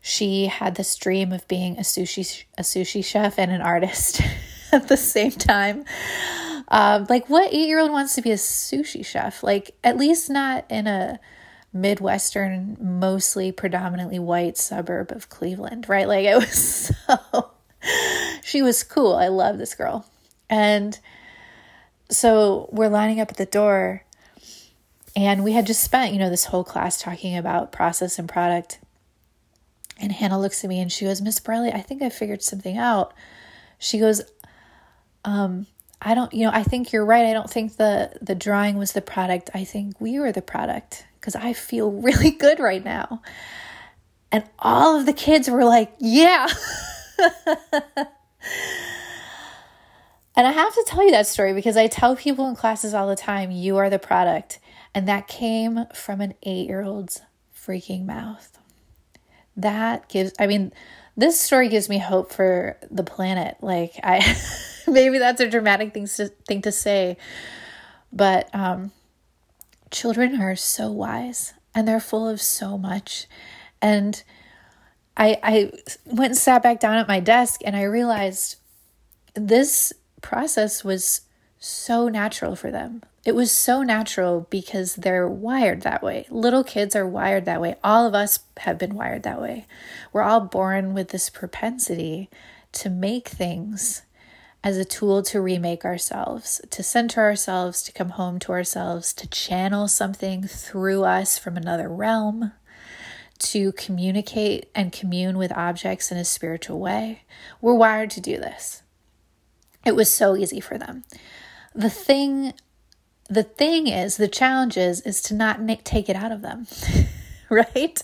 [0.01, 4.21] she had this dream of being a sushi a sushi chef and an artist
[4.71, 5.85] at the same time.
[6.67, 9.43] Um, like, what eight year old wants to be a sushi chef?
[9.43, 11.19] Like, at least not in a
[11.73, 16.07] midwestern, mostly predominantly white suburb of Cleveland, right?
[16.07, 17.51] Like, it was so.
[18.43, 19.15] she was cool.
[19.15, 20.05] I love this girl,
[20.49, 20.99] and
[22.09, 24.03] so we're lining up at the door
[25.15, 28.79] and we had just spent you know this whole class talking about process and product
[29.99, 32.77] and hannah looks at me and she goes miss Briley, i think i figured something
[32.77, 33.13] out
[33.79, 34.21] she goes
[35.23, 35.65] um
[36.01, 38.93] i don't you know i think you're right i don't think the the drawing was
[38.93, 43.21] the product i think we were the product because i feel really good right now
[44.31, 46.47] and all of the kids were like yeah
[50.35, 53.07] And I have to tell you that story because I tell people in classes all
[53.07, 54.59] the time, you are the product.
[54.93, 57.21] And that came from an eight year old's
[57.55, 58.57] freaking mouth.
[59.55, 60.73] That gives, I mean,
[61.17, 63.57] this story gives me hope for the planet.
[63.61, 64.35] Like, I,
[64.87, 67.17] maybe that's a dramatic thing to, thing to say,
[68.11, 68.91] but um,
[69.91, 73.27] children are so wise and they're full of so much.
[73.81, 74.21] And
[75.17, 75.71] I, I
[76.05, 78.57] went and sat back down at my desk and I realized
[79.33, 81.21] this process was
[81.65, 83.01] so natural for them.
[83.25, 86.27] It was so natural because they're wired that way.
[86.29, 87.75] Little kids are wired that way.
[87.83, 89.65] All of us have been wired that way.
[90.13, 92.29] We're all born with this propensity
[92.73, 94.03] to make things
[94.63, 99.27] as a tool to remake ourselves, to center ourselves, to come home to ourselves, to
[99.27, 102.51] channel something through us from another realm,
[103.39, 107.23] to communicate and commune with objects in a spiritual way.
[107.61, 108.83] We're wired to do this.
[109.83, 111.03] It was so easy for them.
[111.75, 112.53] The thing
[113.27, 116.67] the thing is, the challenge is is to not take it out of them.
[117.49, 118.01] right?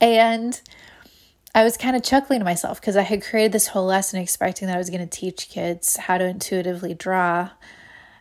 [0.00, 0.60] And
[1.54, 4.68] I was kind of chuckling to myself because I had created this whole lesson expecting
[4.68, 7.50] that I was going to teach kids how to intuitively draw.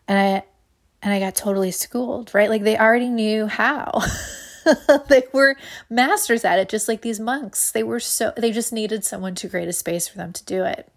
[0.08, 0.44] And I
[1.02, 2.50] and I got totally schooled, right?
[2.50, 4.02] Like they already knew how.
[5.08, 5.56] they were
[5.90, 7.72] masters at it just like these monks.
[7.72, 10.64] They were so they just needed someone to create a space for them to do
[10.64, 10.92] it.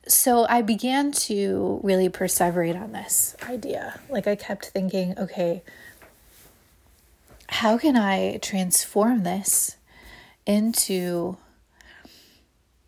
[0.07, 3.99] so I began to really perseverate on this idea.
[4.09, 5.63] Like I kept thinking, okay,
[7.49, 9.77] how can I transform this
[10.45, 11.37] into,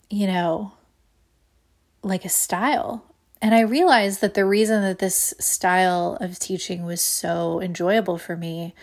[0.09, 0.73] you know,
[2.03, 3.05] like a style?
[3.41, 8.35] And I realized that the reason that this style of teaching was so enjoyable for
[8.35, 8.73] me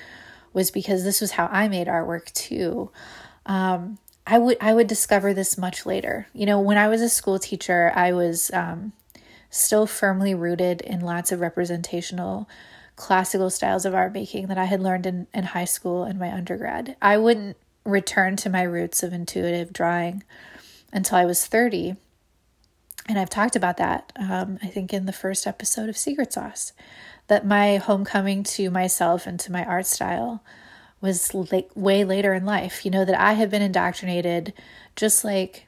[0.53, 2.91] was because this was how I made artwork too.
[3.45, 6.27] Um, I would I would discover this much later.
[6.33, 8.93] You know, when I was a school teacher, I was um,
[9.51, 12.49] still firmly rooted in lots of representational
[12.97, 16.33] classical styles of art making that I had learned in, in high school and my
[16.33, 16.97] undergrad.
[17.01, 20.25] I wouldn't return to my roots of intuitive drawing
[20.93, 21.97] until I was 30.
[23.09, 26.73] And I've talked about that, um, I think, in the first episode of Secret Sauce,
[27.29, 30.43] that my homecoming to myself and to my art style
[31.07, 32.85] was like way later in life.
[32.85, 34.53] You know, that I had been indoctrinated
[34.95, 35.67] just like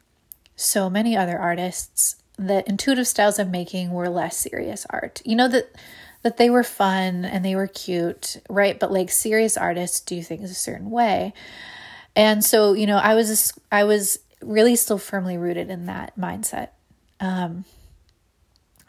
[0.57, 5.22] so many other artists that intuitive styles of making were less serious art.
[5.24, 5.74] You know that
[6.22, 8.79] that they were fun and they were cute, right?
[8.79, 11.32] But like serious artists do things a certain way.
[12.16, 16.70] And so, you know, I was I was really still firmly rooted in that mindset.
[17.20, 17.64] Um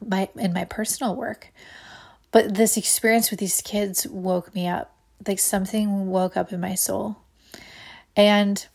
[0.05, 1.51] my in my personal work.
[2.31, 4.93] But this experience with these kids woke me up
[5.27, 7.17] like something woke up in my soul.
[8.15, 8.65] And,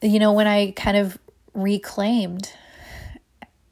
[0.00, 1.18] you know, when I kind of
[1.52, 2.50] reclaimed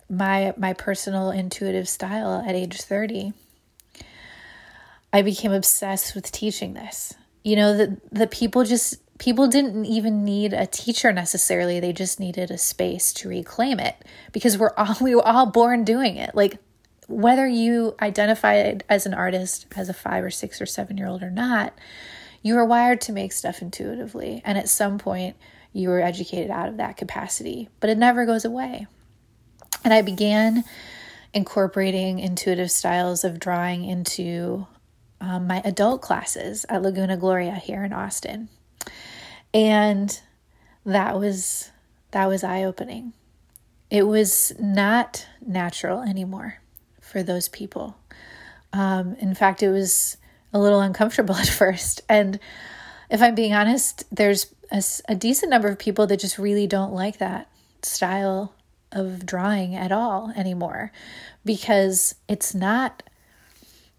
[0.08, 3.32] my my personal intuitive style at age 30
[5.12, 7.14] i became obsessed with teaching this.
[7.44, 11.80] You know that the people just people didn't even need a teacher necessarily.
[11.80, 13.96] They just needed a space to reclaim it
[14.32, 16.34] because we're all we were all born doing it.
[16.34, 16.58] Like
[17.08, 21.22] whether you identified as an artist as a five or six or seven year old
[21.22, 21.76] or not,
[22.42, 24.42] you are wired to make stuff intuitively.
[24.44, 25.36] And at some point,
[25.72, 28.86] you were educated out of that capacity, but it never goes away.
[29.84, 30.64] And I began
[31.32, 34.66] incorporating intuitive styles of drawing into
[35.20, 38.48] um, my adult classes at Laguna Gloria here in Austin.
[39.54, 40.20] And
[40.84, 41.70] that was
[42.10, 43.14] that was eye-opening.
[43.88, 46.61] It was not natural anymore
[47.12, 47.94] for those people.
[48.72, 50.16] Um, in fact, it was
[50.52, 52.00] a little uncomfortable at first.
[52.08, 52.40] And
[53.10, 56.94] if I'm being honest, there's a, a decent number of people that just really don't
[56.94, 57.48] like that
[57.82, 58.54] style
[58.90, 60.90] of drawing at all anymore
[61.44, 63.02] because it's not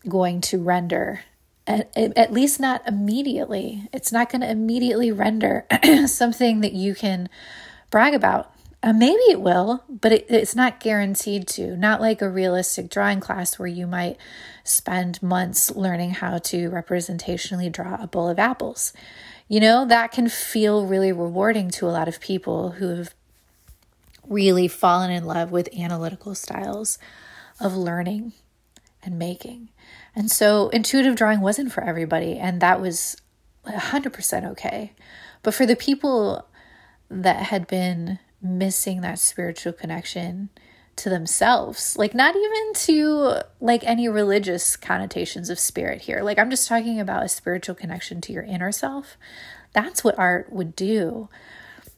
[0.07, 1.21] going to render
[1.65, 5.65] at, at least not immediately it's not going to immediately render
[6.05, 7.27] something that you can
[7.89, 8.52] brag about
[8.83, 11.77] uh, maybe it will, but it, it's not guaranteed to.
[11.77, 14.17] Not like a realistic drawing class where you might
[14.65, 18.91] spend months learning how to representationally draw a bowl of apples.
[19.47, 23.15] You know, that can feel really rewarding to a lot of people who have
[24.27, 26.97] really fallen in love with analytical styles
[27.61, 28.33] of learning
[29.01, 29.69] and making.
[30.13, 33.15] And so intuitive drawing wasn't for everybody, and that was
[33.65, 34.91] 100% okay.
[35.41, 36.45] But for the people
[37.09, 40.49] that had been missing that spiritual connection
[40.97, 41.97] to themselves.
[41.97, 46.21] Like not even to like any religious connotations of spirit here.
[46.21, 49.17] Like i'm just talking about a spiritual connection to your inner self.
[49.73, 51.29] That's what art would do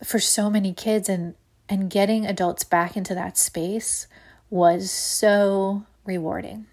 [0.03, 1.35] for so many kids and
[1.67, 4.07] and getting adults back into that space
[4.49, 6.67] was so rewarding.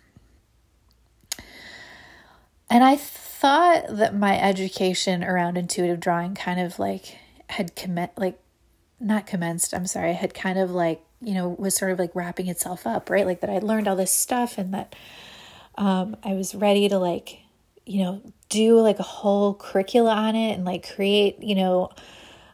[2.71, 7.19] And i thought that my education around intuitive drawing kind of like
[7.51, 8.39] had commit like
[9.03, 12.15] not commenced, I'm sorry, I had kind of like, you know, was sort of like
[12.15, 13.27] wrapping itself up, right?
[13.27, 14.95] Like that I learned all this stuff and that
[15.77, 17.39] um, I was ready to like,
[17.85, 21.91] you know, do like a whole curricula on it and like create, you know,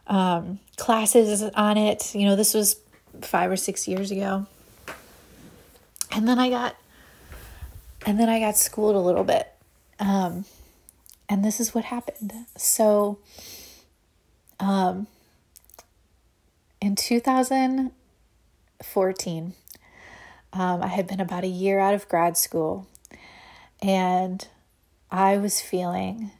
[0.07, 2.15] um, classes on it.
[2.15, 2.77] You know, this was
[3.21, 4.47] five or six years ago.
[6.11, 6.75] And then I got,
[8.05, 9.47] and then I got schooled a little bit.
[9.99, 10.45] Um,
[11.27, 12.33] and this is what happened.
[12.57, 13.19] So,
[14.59, 15.05] um,
[16.81, 19.53] in 2014,
[20.53, 22.87] um, I had been about a year out of grad school
[23.81, 24.47] and
[25.11, 26.31] I was feeling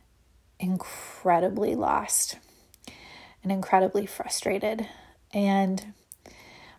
[0.59, 2.37] incredibly lost
[3.43, 4.87] and incredibly frustrated.
[5.33, 5.93] And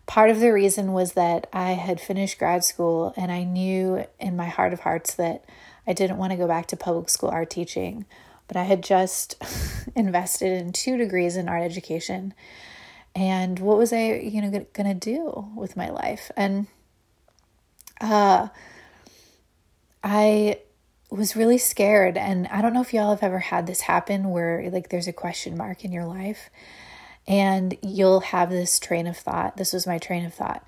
[0.07, 4.35] part of the reason was that I had finished grad school and I knew in
[4.35, 5.45] my heart of hearts that
[5.85, 8.05] I didn't want to go back to public school art teaching,
[8.47, 9.35] but I had just
[9.95, 12.33] invested in two degrees in art education
[13.15, 16.31] and what was I, you know, to do with my life?
[16.37, 16.67] And
[17.99, 18.47] uh,
[20.03, 20.59] I
[21.09, 22.17] was really scared.
[22.17, 25.13] And I don't know if y'all have ever had this happen where like there's a
[25.13, 26.49] question mark in your life
[27.27, 29.57] and you'll have this train of thought.
[29.57, 30.63] This was my train of thought.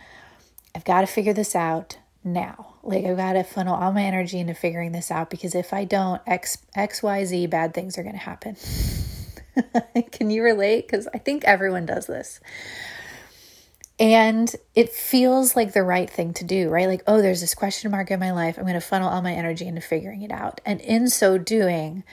[0.76, 2.76] I've got to figure this out now.
[2.84, 5.86] Like I've got to funnel all my energy into figuring this out because if I
[5.86, 8.58] don't, X, X, Y, Z bad things are going to happen.
[10.12, 10.88] Can you relate?
[10.88, 12.40] Because I think everyone does this.
[14.00, 16.88] And it feels like the right thing to do, right?
[16.88, 18.58] Like, oh, there's this question mark in my life.
[18.58, 20.62] I'm going to funnel all my energy into figuring it out.
[20.66, 22.04] And in so doing,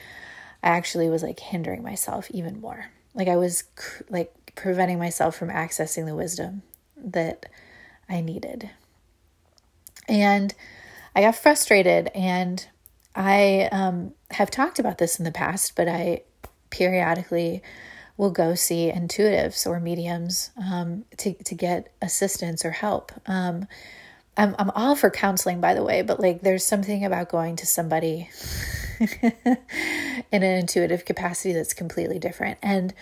[0.63, 2.85] I actually was like hindering myself even more.
[3.15, 3.63] Like, I was
[4.09, 6.61] like preventing myself from accessing the wisdom
[6.95, 7.47] that
[8.07, 8.69] I needed.
[10.07, 10.53] And
[11.15, 12.65] I got frustrated and
[13.15, 16.21] I um, have talked about this in the past, but I
[16.71, 17.61] periodically
[18.17, 23.11] will go see intuitives or mediums um, to, to get assistance or help.
[23.25, 23.67] Um,
[24.37, 27.65] I'm, I'm all for counseling, by the way, but like there's something about going to
[27.65, 28.29] somebody
[29.21, 29.33] in
[30.31, 32.57] an intuitive capacity that's completely different.
[32.61, 32.93] And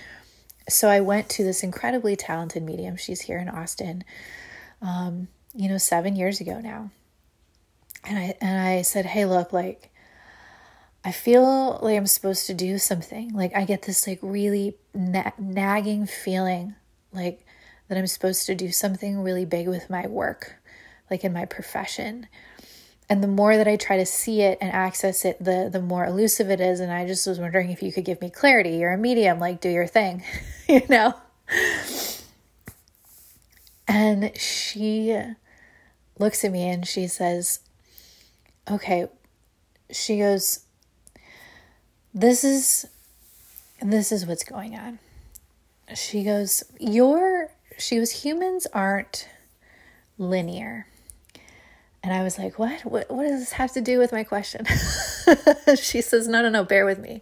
[0.70, 2.96] so I went to this incredibly talented medium.
[2.96, 4.04] She's here in Austin,
[4.82, 6.92] um, you know, seven years ago now.
[8.06, 9.92] And I and I said, hey, look, like
[11.04, 13.34] I feel like I'm supposed to do something.
[13.34, 16.76] Like I get this like really na- nagging feeling
[17.14, 17.46] like
[17.88, 20.56] that I'm supposed to do something really big with my work,
[21.10, 22.28] like in my profession.
[23.10, 26.06] And the more that I try to see it and access it, the the more
[26.06, 26.80] elusive it is.
[26.80, 28.72] And I just was wondering if you could give me clarity.
[28.72, 30.24] You're a medium, like do your thing,
[30.70, 31.16] you know.
[33.88, 35.20] And she
[36.20, 37.62] looks at me and she says,
[38.70, 39.08] "Okay."
[39.92, 40.68] She goes,
[42.14, 42.88] this is
[43.82, 45.00] this is what's going on.
[45.96, 49.28] She goes, "Your," she goes, "Humans aren't
[50.18, 50.88] linear."
[52.02, 52.82] And I was like, "What?
[52.86, 54.66] What what does this have to do with my question?"
[55.76, 57.22] she says, "No, no, no, bear with me."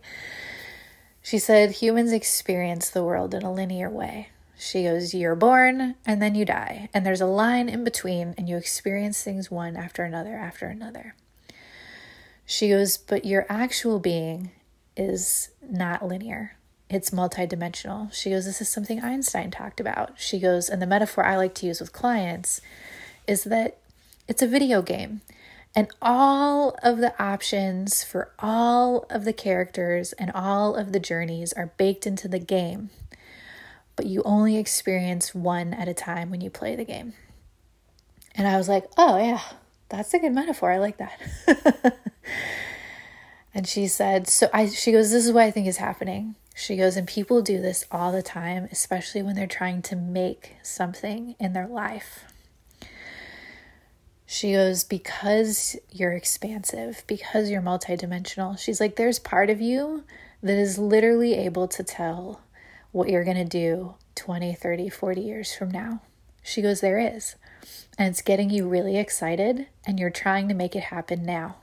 [1.21, 6.21] She said, "Humans experience the world in a linear way." She goes, You're born and
[6.21, 6.89] then you die.
[6.93, 11.15] And there's a line in between, and you experience things one after another after another.
[12.45, 14.51] She goes, But your actual being
[14.97, 16.57] is not linear.
[16.89, 18.11] it's multidimensional.
[18.13, 20.19] She goes, This is something Einstein talked about.
[20.19, 22.61] She goes, and the metaphor I like to use with clients
[23.27, 23.77] is that
[24.27, 25.21] it's a video game.
[25.75, 31.53] And all of the options for all of the characters and all of the journeys
[31.53, 32.89] are baked into the game.
[33.95, 37.13] But you only experience one at a time when you play the game.
[38.33, 39.41] And I was like, oh, yeah,
[39.89, 40.71] that's a good metaphor.
[40.71, 41.19] I like that.
[43.57, 46.35] and she said, so I, she goes, this is what I think is happening.
[46.53, 50.57] She goes, and people do this all the time, especially when they're trying to make
[50.61, 52.25] something in their life.
[54.27, 58.59] She goes, because you're expansive, because you're multidimensional.
[58.59, 60.03] She's like, there's part of you
[60.43, 62.41] that is literally able to tell
[62.91, 66.01] what you're going to do 20, 30, 40 years from now.
[66.43, 67.33] She goes, there is.
[67.97, 71.55] And it's getting you really excited, and you're trying to make it happen now.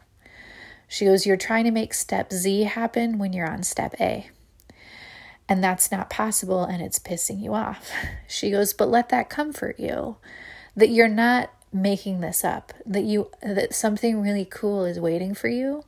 [0.89, 4.31] She goes, You're trying to make step Z happen when you're on step A
[5.49, 7.91] and that's not possible and it's pissing you off.
[8.27, 10.17] She goes, "But let that comfort you
[10.75, 15.49] that you're not making this up, that you that something really cool is waiting for
[15.49, 15.85] you,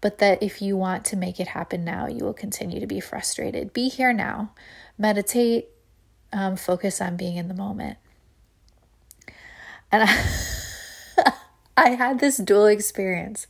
[0.00, 3.00] but that if you want to make it happen now, you will continue to be
[3.00, 3.72] frustrated.
[3.72, 4.52] Be here now.
[4.98, 5.68] Meditate,
[6.32, 7.96] um, focus on being in the moment."
[9.90, 11.32] And I,
[11.76, 13.46] I had this dual experience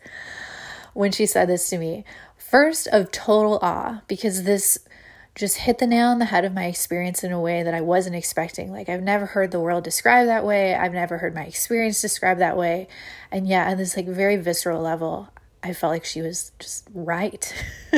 [0.99, 2.03] when she said this to me.
[2.37, 4.79] First, of total awe, because this
[5.37, 7.81] just hit the nail on the head of my experience in a way that I
[7.81, 8.73] wasn't expecting.
[8.73, 10.75] Like, I've never heard the world described that way.
[10.75, 12.89] I've never heard my experience described that way.
[13.31, 15.29] And yeah, on this like very visceral level,
[15.63, 17.55] I felt like she was just right.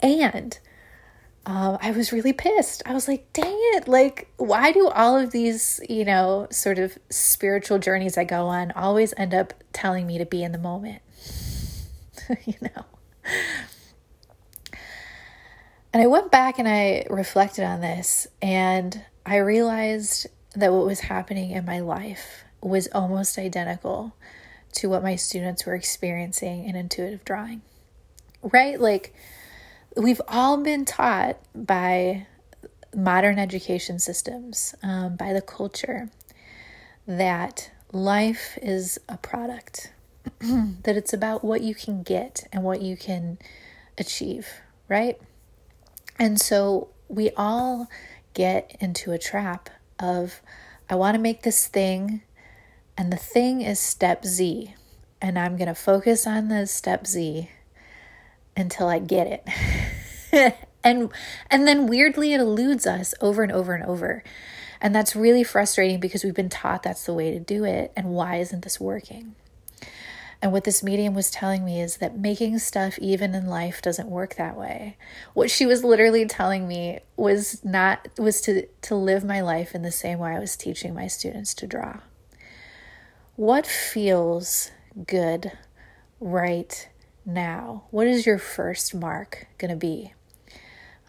[0.00, 0.58] and
[1.46, 2.82] um, I was really pissed.
[2.86, 3.86] I was like, dang it.
[3.86, 8.72] Like, why do all of these, you know, sort of spiritual journeys I go on
[8.72, 11.02] always end up telling me to be in the moment?
[12.46, 12.84] you know?
[15.92, 20.26] And I went back and I reflected on this, and I realized
[20.56, 24.16] that what was happening in my life was almost identical
[24.72, 27.62] to what my students were experiencing in intuitive drawing.
[28.42, 28.80] Right?
[28.80, 29.14] Like,
[29.96, 32.26] we've all been taught by
[32.94, 36.10] modern education systems, um, by the culture,
[37.06, 39.92] that life is a product,
[40.40, 43.38] that it's about what you can get and what you can
[43.98, 44.48] achieve,
[44.88, 45.20] right?
[46.18, 47.88] And so we all
[48.32, 50.40] get into a trap of,
[50.88, 52.22] I want to make this thing,
[52.96, 54.74] and the thing is step Z.
[55.20, 57.48] And I'm going to focus on the step Z
[58.56, 60.56] until I get it.
[60.84, 61.10] and
[61.50, 64.22] and then weirdly it eludes us over and over and over.
[64.80, 68.10] And that's really frustrating because we've been taught that's the way to do it and
[68.10, 69.34] why isn't this working?
[70.42, 74.10] And what this medium was telling me is that making stuff even in life doesn't
[74.10, 74.98] work that way.
[75.32, 79.80] What she was literally telling me was not was to to live my life in
[79.80, 82.00] the same way I was teaching my students to draw.
[83.36, 84.70] What feels
[85.06, 85.52] good
[86.20, 86.90] right
[87.24, 87.84] now?
[87.90, 90.12] What is your first mark going to be?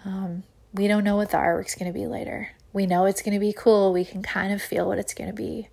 [0.04, 0.44] Um,
[0.74, 2.52] we don't know what the artwork's going to be later.
[2.74, 3.94] We know it's going to be cool.
[3.94, 5.70] We can kind of feel what it's going to be.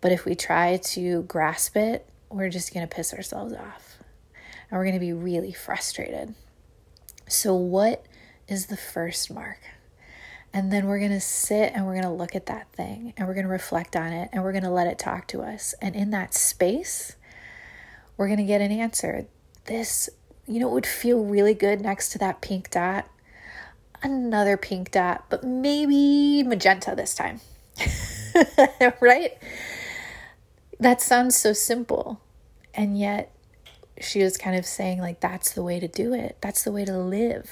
[0.00, 3.98] But if we try to grasp it we're just going to piss ourselves off
[4.70, 6.34] and we're going to be really frustrated.
[7.28, 8.04] So, what
[8.48, 9.60] is the first mark?
[10.52, 13.26] And then we're going to sit and we're going to look at that thing and
[13.26, 15.74] we're going to reflect on it and we're going to let it talk to us.
[15.80, 17.16] And in that space,
[18.16, 19.26] we're going to get an answer.
[19.66, 20.10] This,
[20.46, 23.08] you know, it would feel really good next to that pink dot.
[24.02, 27.40] Another pink dot, but maybe magenta this time.
[29.00, 29.32] right?
[30.78, 32.20] That sounds so simple.
[32.74, 33.34] And yet,
[34.00, 36.36] she was kind of saying, like, that's the way to do it.
[36.40, 37.50] That's the way to live.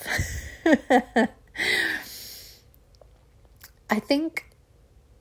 [3.89, 4.51] I think,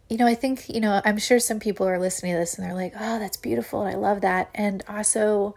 [0.09, 2.65] you know, I think, you know, I'm sure some people are listening to this and
[2.65, 3.81] they're like, oh, that's beautiful.
[3.81, 4.49] And I love that.
[4.55, 5.55] And also,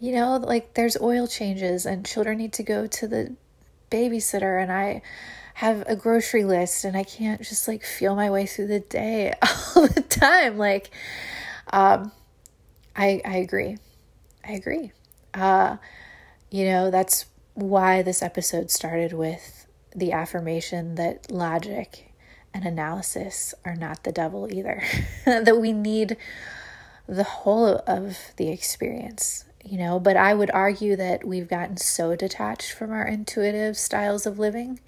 [0.00, 3.34] you know, like there's oil changes and children need to go to the
[3.90, 4.60] babysitter.
[4.60, 5.02] And I,
[5.60, 9.34] have a grocery list and I can't just like feel my way through the day
[9.76, 10.56] all the time.
[10.56, 10.90] Like,
[11.70, 12.12] um,
[12.96, 13.76] I I agree.
[14.42, 14.92] I agree.
[15.34, 15.76] Uh,
[16.50, 22.14] you know, that's why this episode started with the affirmation that logic
[22.54, 24.82] and analysis are not the devil either.
[25.26, 26.16] that we need
[27.06, 32.16] the whole of the experience, you know, but I would argue that we've gotten so
[32.16, 34.80] detached from our intuitive styles of living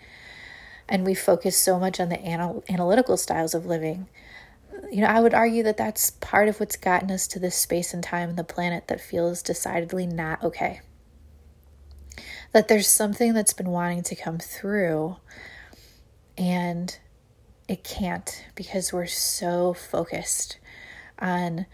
[0.88, 4.08] and we focus so much on the anal- analytical styles of living
[4.90, 7.94] you know, I would argue that that's part of what's gotten us to this space
[7.94, 10.80] and time on the planet that feels decidedly not okay.
[12.52, 15.16] that there's something that's been wanting to come through
[16.36, 16.98] and
[17.68, 20.58] it can't because we're so focused
[21.18, 21.66] on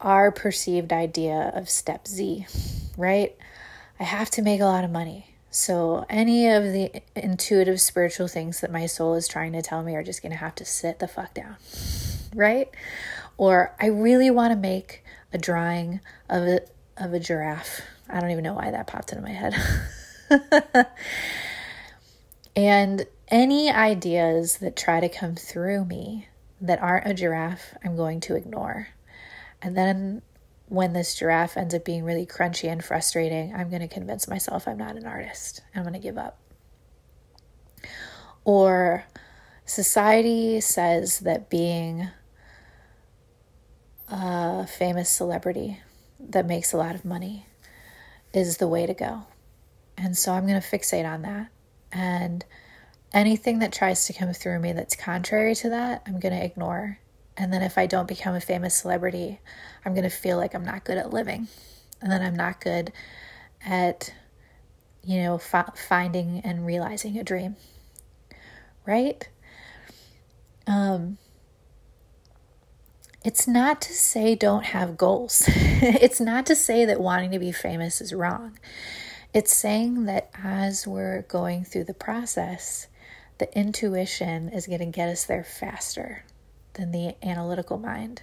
[0.00, 2.46] our perceived idea of step Z,
[2.96, 3.36] right?
[3.98, 5.34] I have to make a lot of money.
[5.50, 9.96] So, any of the intuitive spiritual things that my soul is trying to tell me
[9.96, 11.56] are just going to have to sit the fuck down,
[12.34, 12.68] right?
[13.38, 16.60] Or I really want to make a drawing of a,
[16.96, 17.80] of a giraffe.
[18.10, 19.54] I don't even know why that popped into my head.
[22.56, 26.28] and any ideas that try to come through me
[26.60, 28.88] that aren't a giraffe, I'm going to ignore.
[29.60, 30.22] And then
[30.66, 34.68] when this giraffe ends up being really crunchy and frustrating, I'm going to convince myself
[34.68, 35.62] I'm not an artist.
[35.74, 36.38] I'm going to give up.
[38.44, 39.04] Or
[39.64, 42.08] society says that being
[44.08, 45.80] a famous celebrity
[46.20, 47.46] that makes a lot of money
[48.32, 49.24] is the way to go.
[49.96, 51.48] And so I'm going to fixate on that.
[51.92, 52.44] And
[53.12, 56.98] anything that tries to come through me that's contrary to that, I'm going to ignore
[57.38, 59.38] and then if I don't become a famous celebrity,
[59.84, 61.46] I'm going to feel like I'm not good at living.
[62.02, 62.92] And then I'm not good
[63.64, 64.12] at,
[65.04, 67.54] you know, fi- finding and realizing a dream.
[68.84, 69.28] Right?
[70.66, 71.18] Um,
[73.24, 75.44] it's not to say don't have goals.
[75.46, 78.58] it's not to say that wanting to be famous is wrong.
[79.32, 82.88] It's saying that as we're going through the process,
[83.38, 86.24] the intuition is going to get us there faster
[86.78, 88.22] than the analytical mind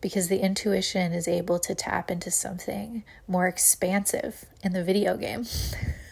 [0.00, 5.44] because the intuition is able to tap into something more expansive in the video game.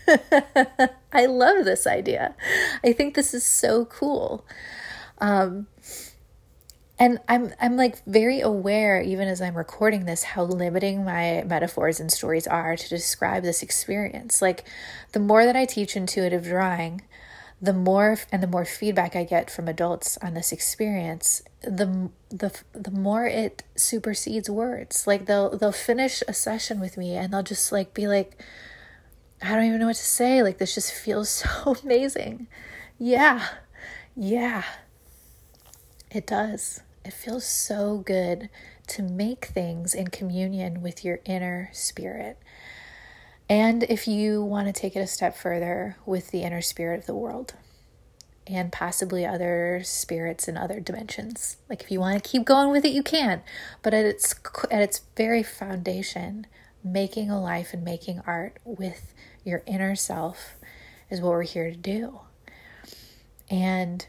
[1.13, 2.35] I love this idea.
[2.85, 4.47] I think this is so cool.
[5.19, 5.67] Um,
[6.99, 12.01] and I'm I'm like very aware even as I'm recording this how limiting my metaphors
[12.01, 14.43] and stories are to describe this experience.
[14.43, 14.65] Like
[15.13, 17.03] the more that I teach intuitive drawing,
[17.61, 22.57] the more and the more feedback I get from adults on this experience, the the
[22.73, 25.07] the more it supersedes words.
[25.07, 28.41] Like they'll they'll finish a session with me and they'll just like be like,
[29.43, 30.43] I don't even know what to say.
[30.43, 32.47] Like this just feels so amazing.
[32.99, 33.47] Yeah,
[34.17, 34.65] yeah,
[36.11, 36.81] it does.
[37.05, 38.51] It feels so good
[38.89, 42.39] to make things in communion with your inner spirit.
[43.49, 47.07] And if you want to take it a step further with the inner spirit of
[47.07, 47.55] the world
[48.47, 51.59] and possibly other spirits in other dimensions.
[51.69, 53.43] Like if you want to keep going with it you can,
[53.83, 54.35] but at its
[54.71, 56.47] at its very foundation,
[56.83, 59.13] making a life and making art with
[59.45, 60.57] your inner self
[61.11, 62.21] is what we're here to do.
[63.51, 64.07] And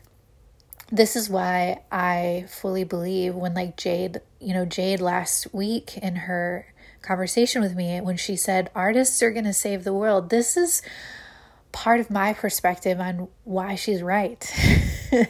[0.92, 6.16] this is why I fully believe when like Jade, you know, Jade last week in
[6.16, 10.30] her conversation with me when she said, artists are going to save the world.
[10.30, 10.82] This is
[11.72, 14.52] part of my perspective on why she's right.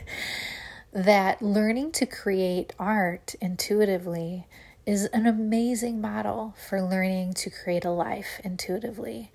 [0.93, 4.47] that learning to create art intuitively
[4.85, 9.31] is an amazing model for learning to create a life intuitively.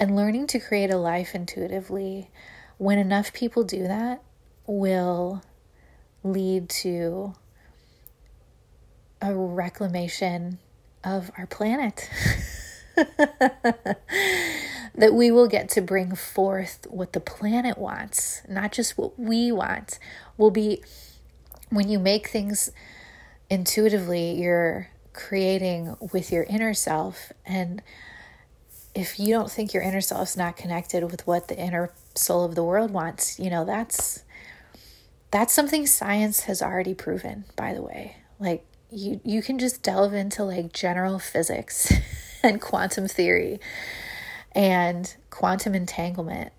[0.00, 2.30] And learning to create a life intuitively,
[2.78, 4.22] when enough people do that,
[4.66, 5.42] will
[6.22, 7.34] lead to
[9.20, 10.58] a reclamation
[11.04, 12.08] of our planet.
[14.98, 19.52] that we will get to bring forth what the planet wants, not just what we
[19.52, 19.98] want.
[20.36, 20.82] Will be
[21.70, 22.70] when you make things
[23.48, 27.32] intuitively, you're creating with your inner self.
[27.46, 27.82] And
[28.94, 32.54] if you don't think your inner self's not connected with what the inner soul of
[32.54, 34.24] the world wants, you know, that's
[35.30, 38.16] that's something science has already proven, by the way.
[38.40, 41.92] Like you you can just delve into like general physics
[42.42, 43.60] and quantum theory
[44.52, 46.52] and quantum entanglement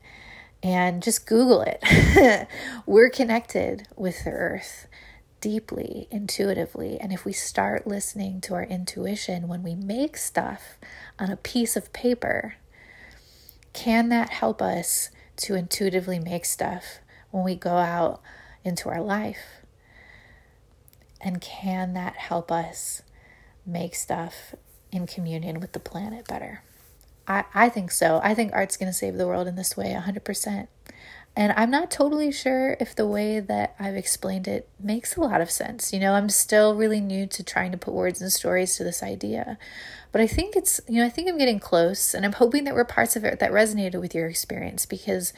[0.61, 2.47] and just google it.
[2.85, 4.87] We're connected with the earth
[5.41, 10.77] deeply intuitively and if we start listening to our intuition when we make stuff
[11.17, 12.55] on a piece of paper
[13.71, 16.99] can that help us to intuitively make stuff
[17.31, 18.21] when we go out
[18.65, 19.58] into our life
[21.21, 23.01] and can that help us
[23.65, 24.55] make stuff
[24.91, 26.63] in communion with the planet better?
[27.27, 28.19] I, I think so.
[28.23, 30.67] I think art's going to save the world in this way 100%.
[31.35, 35.41] And I'm not totally sure if the way that I've explained it makes a lot
[35.41, 35.93] of sense.
[35.93, 39.03] You know, I'm still really new to trying to put words and stories to this
[39.03, 39.57] idea.
[40.11, 42.73] But I think it's, you know, I think I'm getting close and I'm hoping that
[42.73, 45.31] we're parts of it that resonated with your experience because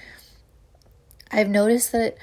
[1.29, 2.17] I've noticed that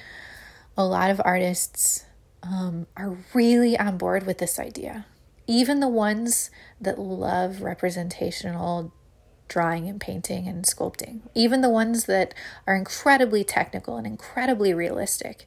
[0.77, 2.05] a lot of artists
[2.43, 5.07] um, are really on board with this idea.
[5.47, 8.93] Even the ones that love representational
[9.49, 12.35] drawing and painting and sculpting, even the ones that
[12.67, 15.47] are incredibly technical and incredibly realistic.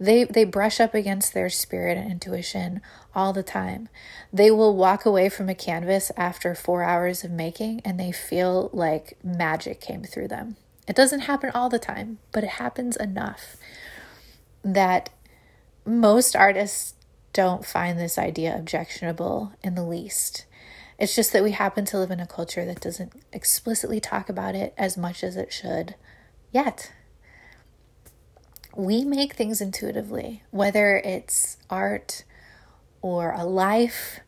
[0.00, 2.80] They, they brush up against their spirit and intuition
[3.14, 3.88] all the time.
[4.32, 8.70] They will walk away from a canvas after four hours of making and they feel
[8.72, 10.56] like magic came through them.
[10.86, 13.56] It doesn't happen all the time, but it happens enough
[14.62, 15.10] that
[15.88, 16.94] most artists
[17.32, 20.44] don't find this idea objectionable in the least.
[20.98, 24.54] It's just that we happen to live in a culture that doesn't explicitly talk about
[24.54, 25.94] it as much as it should
[26.52, 26.92] yet.
[28.74, 32.24] We make things intuitively, whether it's art
[33.00, 34.20] or a life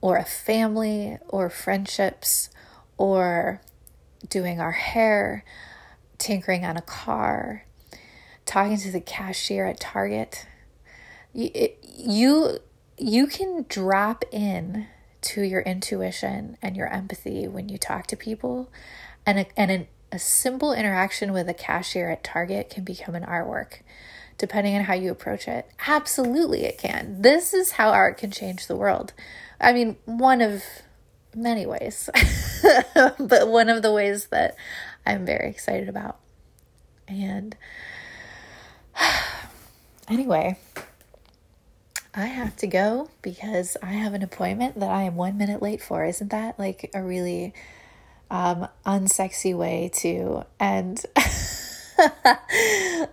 [0.00, 2.50] or a family or friendships
[2.96, 3.60] or
[4.28, 5.44] doing our hair,
[6.18, 7.64] tinkering on a car,
[8.44, 10.46] talking to the cashier at Target.
[11.36, 12.58] You
[12.98, 14.86] you can drop in
[15.20, 18.70] to your intuition and your empathy when you talk to people
[19.26, 23.24] and a, and an, a simple interaction with a cashier at Target can become an
[23.24, 23.80] artwork
[24.38, 25.66] depending on how you approach it.
[25.86, 27.22] Absolutely, it can.
[27.22, 29.12] This is how art can change the world.
[29.60, 30.62] I mean, one of
[31.34, 32.10] many ways,
[33.18, 34.56] but one of the ways that
[35.06, 36.18] I'm very excited about.
[37.08, 37.56] And
[40.08, 40.58] anyway,
[42.16, 45.82] I have to go because I have an appointment that I am one minute late
[45.82, 46.06] for.
[46.06, 47.52] Isn't that like a really
[48.30, 51.04] um, unsexy way to end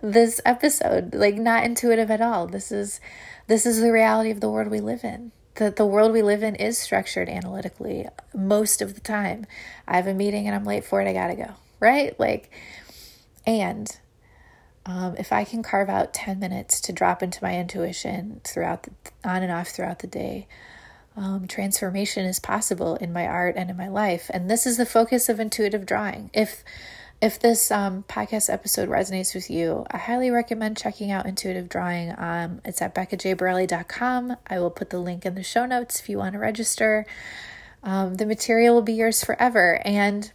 [0.00, 1.14] this episode?
[1.14, 2.46] Like not intuitive at all.
[2.46, 2.98] This is
[3.46, 5.32] this is the reality of the world we live in.
[5.56, 9.44] The, the world we live in is structured analytically most of the time.
[9.86, 11.08] I have a meeting and I'm late for it.
[11.08, 11.50] I gotta go.
[11.78, 12.18] Right?
[12.18, 12.50] Like,
[13.46, 13.94] and
[14.86, 18.90] um, if I can carve out 10 minutes to drop into my intuition throughout the,
[19.24, 20.46] on and off throughout the day,
[21.16, 24.30] um, transformation is possible in my art and in my life.
[24.32, 26.30] And this is the focus of intuitive drawing.
[26.32, 26.64] If
[27.22, 32.12] if this um, podcast episode resonates with you, I highly recommend checking out Intuitive Drawing.
[32.18, 34.36] Um, it's at beccajborelli.com.
[34.46, 37.06] I will put the link in the show notes if you want to register.
[37.82, 39.80] Um, the material will be yours forever.
[39.86, 40.30] And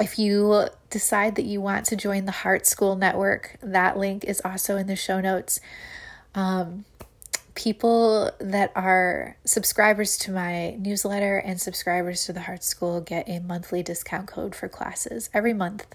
[0.00, 4.42] if you decide that you want to join the Heart School Network, that link is
[4.44, 5.60] also in the show notes.
[6.34, 6.84] Um,
[7.54, 13.40] people that are subscribers to my newsletter and subscribers to the Heart School get a
[13.40, 15.86] monthly discount code for classes every month,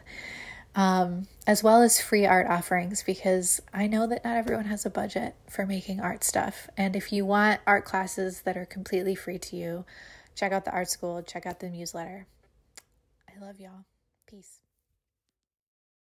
[0.76, 4.90] um, as well as free art offerings because I know that not everyone has a
[4.90, 6.70] budget for making art stuff.
[6.78, 9.86] And if you want art classes that are completely free to you,
[10.36, 12.28] check out the Art School, check out the newsletter.
[13.28, 13.86] I love y'all.
[14.28, 14.60] Peace.